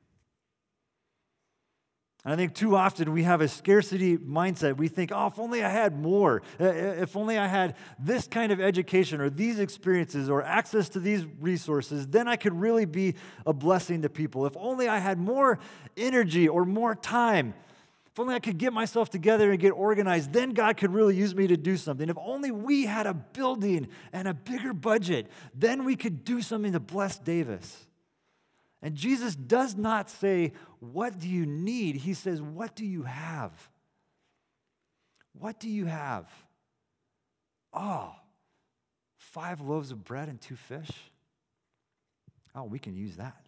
And 2.25 2.33
I 2.33 2.37
think 2.37 2.55
too 2.55 2.75
often 2.75 3.13
we 3.13 3.25
have 3.25 3.43
a 3.43 3.49
scarcity 3.49 4.17
mindset. 4.17 4.79
We 4.79 4.89
think, 4.89 5.13
oh, 5.13 5.27
if 5.27 5.39
only 5.39 5.63
I 5.63 5.69
had 5.69 6.01
more, 6.01 6.43
uh, 6.59 6.65
uh, 6.65 6.69
if 6.69 7.17
only 7.17 7.37
I 7.37 7.47
had 7.47 7.77
this 7.99 8.27
kind 8.27 8.51
of 8.51 8.63
education 8.63 9.21
or 9.21 9.29
these 9.29 9.59
experiences 9.59 10.31
or 10.31 10.43
access 10.43 10.89
to 10.91 11.01
these 11.01 11.27
resources, 11.39 12.07
then 12.07 12.27
I 12.27 12.37
could 12.37 12.59
really 12.59 12.87
be 12.87 13.15
a 13.45 13.53
blessing 13.53 14.03
to 14.03 14.09
people. 14.09 14.47
If 14.47 14.57
only 14.57 14.89
I 14.89 14.99
had 14.99 15.19
more 15.19 15.59
energy 15.99 16.49
or 16.49 16.65
more 16.65 16.95
time, 16.95 17.53
if 18.11 18.21
only 18.21 18.37
I 18.37 18.39
could 18.39 18.59
get 18.59 18.73
myself 18.73 19.11
together 19.11 19.51
and 19.51 19.61
get 19.61 19.71
organized, 19.71 20.33
then 20.33 20.51
God 20.51 20.77
could 20.77 20.95
really 20.95 21.17
use 21.17 21.35
me 21.35 21.49
to 21.49 21.57
do 21.57 21.77
something. 21.77 22.09
If 22.09 22.17
only 22.17 22.53
we 22.53 22.87
had 22.87 23.07
a 23.07 23.13
building 23.13 23.89
and 24.13 24.29
a 24.29 24.35
bigger 24.35 24.73
budget, 24.73 25.27
then 25.53 25.85
we 25.85 25.97
could 25.97 26.25
do 26.25 26.41
something 26.41 26.73
to 26.73 26.81
bless 26.81 27.19
Davis. 27.19 27.87
And 28.85 28.95
Jesus 28.95 29.35
does 29.35 29.77
not 29.77 30.11
say, 30.11 30.53
What 30.79 31.19
do 31.19 31.27
you 31.27 31.47
need? 31.47 31.97
He 31.97 32.13
says, 32.13 32.43
What 32.43 32.77
do 32.77 32.85
you 32.85 33.05
have? 33.05 33.51
What 35.33 35.59
do 35.59 35.71
you 35.71 35.87
have? 35.87 36.29
Oh, 37.73 38.15
five 39.17 39.63
loaves 39.63 39.91
of 39.91 40.05
bread 40.05 40.29
and 40.29 40.39
two 40.39 40.55
fish? 40.55 40.91
Oh, 42.55 42.65
we 42.65 42.79
can 42.79 42.95
use 42.95 43.17
that. 43.17 43.41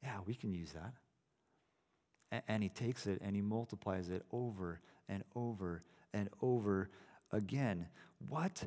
Yeah, 0.00 0.18
we 0.24 0.34
can 0.34 0.54
use 0.54 0.72
that. 0.72 2.42
And 2.46 2.62
he 2.62 2.68
takes 2.68 3.08
it 3.08 3.20
and 3.20 3.34
he 3.34 3.42
multiplies 3.42 4.10
it 4.10 4.24
over 4.30 4.80
and 5.08 5.24
over 5.34 5.82
and 6.14 6.28
over 6.40 6.88
again. 7.32 7.88
What 8.28 8.62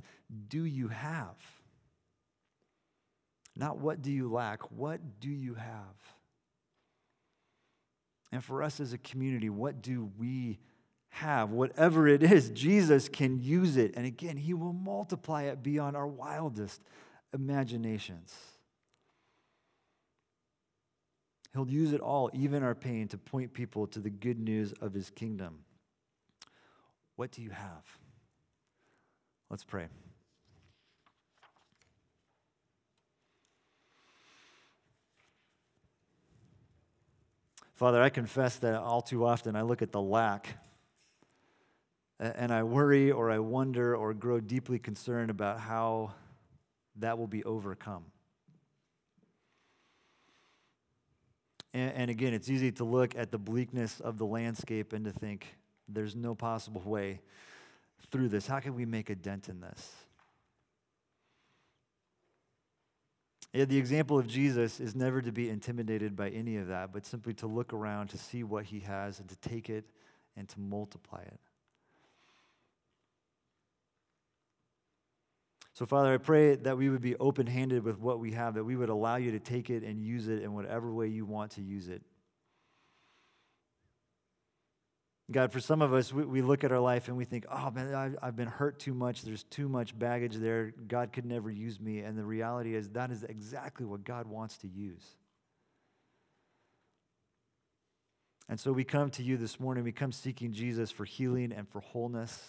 do 0.49 0.65
you 0.65 0.89
have? 0.89 1.37
Not 3.59 3.77
what 3.77 4.01
do 4.01 4.09
you 4.09 4.31
lack, 4.31 4.71
what 4.71 5.19
do 5.19 5.29
you 5.29 5.55
have? 5.55 6.15
And 8.31 8.41
for 8.41 8.63
us 8.63 8.79
as 8.79 8.93
a 8.93 8.97
community, 8.97 9.49
what 9.49 9.81
do 9.81 10.09
we 10.17 10.59
have, 11.09 11.49
whatever 11.49 12.07
it 12.07 12.23
is, 12.23 12.51
Jesus 12.51 13.09
can 13.09 13.41
use 13.41 13.75
it. 13.75 13.95
And 13.97 14.05
again, 14.05 14.37
He 14.37 14.53
will 14.53 14.71
multiply 14.71 15.43
it 15.43 15.61
beyond 15.61 15.97
our 15.97 16.07
wildest 16.07 16.81
imaginations. 17.33 18.33
He'll 21.53 21.69
use 21.69 21.91
it 21.91 21.99
all, 21.99 22.29
even 22.31 22.63
our 22.63 22.75
pain, 22.75 23.09
to 23.09 23.17
point 23.17 23.53
people 23.53 23.87
to 23.87 23.99
the 23.99 24.09
good 24.09 24.39
news 24.39 24.71
of 24.79 24.93
His 24.93 25.09
kingdom. 25.09 25.65
What 27.17 27.31
do 27.31 27.41
you 27.41 27.49
have? 27.49 27.83
Let's 29.49 29.65
pray. 29.65 29.87
Father, 37.79 38.01
I 38.01 38.09
confess 38.09 38.57
that 38.57 38.75
all 38.75 39.01
too 39.01 39.25
often 39.25 39.55
I 39.55 39.61
look 39.61 39.81
at 39.81 39.93
the 39.93 40.01
lack 40.01 40.57
and 42.19 42.51
I 42.51 42.63
worry 42.63 43.09
or 43.09 43.31
I 43.31 43.39
wonder 43.39 43.95
or 43.95 44.13
grow 44.13 44.41
deeply 44.41 44.79
concerned 44.79 45.29
about 45.29 45.61
how 45.61 46.11
that 46.97 47.17
will 47.17 47.25
be 47.25 47.41
overcome. 47.45 48.03
And, 51.73 52.11
again, 52.11 52.33
it's 52.33 52.49
easy 52.49 52.73
to 52.73 52.83
look 52.83 53.15
at 53.15 53.31
the 53.31 53.37
bleakness 53.37 54.01
of 54.01 54.17
the 54.17 54.25
landscape 54.25 54.91
and 54.91 55.05
to 55.05 55.13
think 55.13 55.55
there's 55.87 56.17
no 56.17 56.35
possible 56.35 56.81
way 56.81 57.21
through 58.11 58.27
this. 58.27 58.45
How 58.45 58.59
can 58.59 58.75
we 58.75 58.85
make 58.85 59.09
a 59.09 59.15
dent 59.15 59.47
in 59.47 59.61
this? 59.61 59.89
Yeah, 63.53 63.65
the 63.65 63.77
example 63.77 64.19
of 64.19 64.27
Jesus 64.27 64.79
is 64.79 64.95
never 64.95 65.21
to 65.21 65.31
be 65.31 65.49
intimidated 65.49 66.15
by 66.15 66.29
any 66.29 66.57
of 66.57 66.67
that, 66.67 66.93
but 66.93 67.05
simply 67.05 67.33
to 67.35 67.47
look 67.47 67.73
around 67.73 68.09
to 68.09 68.17
see 68.17 68.43
what 68.43 68.65
he 68.65 68.81
has 68.81 69.19
and 69.19 69.27
to 69.29 69.35
take 69.37 69.69
it 69.69 69.85
and 70.37 70.47
to 70.49 70.59
multiply 70.59 71.21
it. 71.21 71.39
So, 75.73 75.85
Father, 75.85 76.13
I 76.13 76.17
pray 76.17 76.55
that 76.55 76.77
we 76.77 76.89
would 76.89 77.01
be 77.01 77.15
open 77.15 77.47
handed 77.47 77.83
with 77.83 77.99
what 77.99 78.19
we 78.19 78.33
have, 78.33 78.55
that 78.55 78.65
we 78.65 78.75
would 78.75 78.89
allow 78.89 79.15
you 79.15 79.31
to 79.31 79.39
take 79.39 79.69
it 79.69 79.81
and 79.81 80.03
use 80.03 80.27
it 80.27 80.43
in 80.43 80.53
whatever 80.53 80.91
way 80.91 81.07
you 81.07 81.25
want 81.25 81.51
to 81.51 81.61
use 81.61 81.87
it. 81.87 82.01
God, 85.31 85.51
for 85.51 85.59
some 85.59 85.83
of 85.83 85.93
us, 85.93 86.11
we, 86.11 86.23
we 86.23 86.41
look 86.41 86.63
at 86.63 86.71
our 86.71 86.79
life 86.79 87.07
and 87.07 87.15
we 87.15 87.23
think, 87.23 87.45
oh 87.51 87.69
man, 87.69 87.93
I've, 87.93 88.17
I've 88.21 88.35
been 88.35 88.47
hurt 88.47 88.79
too 88.79 88.95
much. 88.95 89.21
There's 89.21 89.43
too 89.43 89.69
much 89.69 89.97
baggage 89.97 90.35
there. 90.35 90.73
God 90.87 91.13
could 91.13 91.25
never 91.25 91.51
use 91.51 91.79
me. 91.79 91.99
And 91.99 92.17
the 92.17 92.23
reality 92.23 92.73
is, 92.73 92.89
that 92.89 93.11
is 93.11 93.23
exactly 93.23 93.85
what 93.85 94.03
God 94.03 94.25
wants 94.25 94.57
to 94.59 94.67
use. 94.67 95.03
And 98.47 98.59
so 98.59 98.71
we 98.71 98.83
come 98.83 99.11
to 99.11 99.23
you 99.23 99.37
this 99.37 99.59
morning. 99.59 99.83
We 99.83 99.91
come 99.91 100.11
seeking 100.11 100.51
Jesus 100.51 100.89
for 100.89 101.05
healing 101.05 101.53
and 101.55 101.69
for 101.69 101.81
wholeness, 101.81 102.43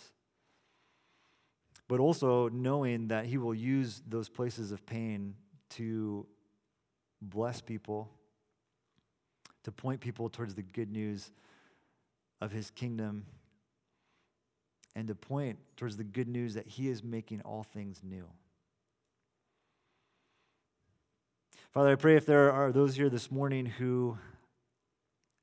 but 1.87 2.01
also 2.01 2.49
knowing 2.49 3.09
that 3.09 3.27
He 3.27 3.37
will 3.37 3.55
use 3.55 4.01
those 4.09 4.31
places 4.31 4.73
of 4.73 4.87
pain 4.87 5.35
to 5.71 6.27
bless 7.21 7.61
people, 7.61 8.11
to 9.65 9.73
point 9.73 10.01
people 10.01 10.31
towards 10.31 10.55
the 10.55 10.63
good 10.63 10.91
news 10.91 11.31
of 12.41 12.53
his 12.53 12.71
kingdom 12.71 13.27
and 14.95 15.09
to 15.09 15.15
point 15.15 15.59
towards 15.77 15.97
the 15.97 16.05
good 16.05 16.29
news 16.29 16.55
that 16.55 16.67
he 16.67 16.89
is 16.89 17.03
making 17.03 17.41
all 17.43 17.63
things 17.63 18.01
new. 18.03 18.27
Father, 21.73 21.93
I 21.93 21.95
pray 21.95 22.17
if 22.17 22.27
there 22.27 22.51
are 22.51 22.73
those 22.73 22.97
here 22.97 23.09
this 23.09 23.31
morning 23.31 23.67
who 23.67 24.19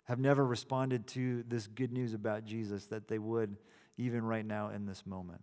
have 0.03 0.19
never 0.19 0.45
responded 0.45 1.07
to 1.07 1.43
this 1.47 1.67
good 1.67 1.91
news 1.91 2.13
about 2.13 2.45
Jesus, 2.45 2.85
that 2.87 3.07
they 3.07 3.19
would 3.19 3.57
even 3.97 4.23
right 4.23 4.45
now 4.45 4.69
in 4.69 4.85
this 4.85 5.05
moment. 5.05 5.41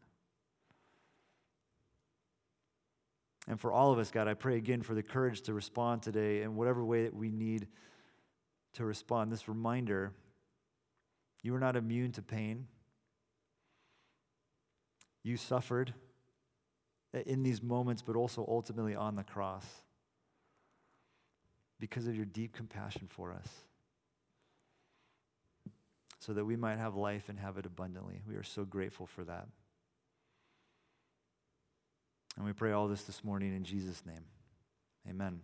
And 3.46 3.60
for 3.60 3.72
all 3.72 3.92
of 3.92 3.98
us, 3.98 4.10
God, 4.10 4.26
I 4.26 4.34
pray 4.34 4.56
again 4.56 4.82
for 4.82 4.94
the 4.94 5.02
courage 5.02 5.42
to 5.42 5.54
respond 5.54 6.02
today 6.02 6.42
in 6.42 6.56
whatever 6.56 6.84
way 6.84 7.04
that 7.04 7.14
we 7.14 7.30
need 7.30 7.66
to 8.74 8.84
respond. 8.84 9.30
This 9.30 9.48
reminder 9.48 10.12
you 11.44 11.52
were 11.52 11.60
not 11.60 11.76
immune 11.76 12.10
to 12.12 12.22
pain. 12.22 12.66
You 15.22 15.36
suffered 15.36 15.94
in 17.12 17.44
these 17.44 17.62
moments, 17.62 18.02
but 18.02 18.16
also 18.16 18.44
ultimately 18.48 18.96
on 18.96 19.14
the 19.14 19.22
cross 19.22 19.64
because 21.78 22.06
of 22.06 22.16
your 22.16 22.24
deep 22.24 22.54
compassion 22.54 23.06
for 23.08 23.32
us, 23.32 23.48
so 26.18 26.32
that 26.32 26.46
we 26.46 26.56
might 26.56 26.78
have 26.78 26.96
life 26.96 27.28
and 27.28 27.38
have 27.38 27.58
it 27.58 27.66
abundantly. 27.66 28.22
We 28.26 28.36
are 28.36 28.42
so 28.42 28.64
grateful 28.64 29.06
for 29.06 29.22
that. 29.24 29.46
And 32.36 32.46
we 32.46 32.52
pray 32.52 32.72
all 32.72 32.88
this 32.88 33.02
this 33.02 33.22
morning 33.22 33.54
in 33.54 33.64
Jesus' 33.64 34.02
name. 34.06 34.24
Amen. 35.08 35.40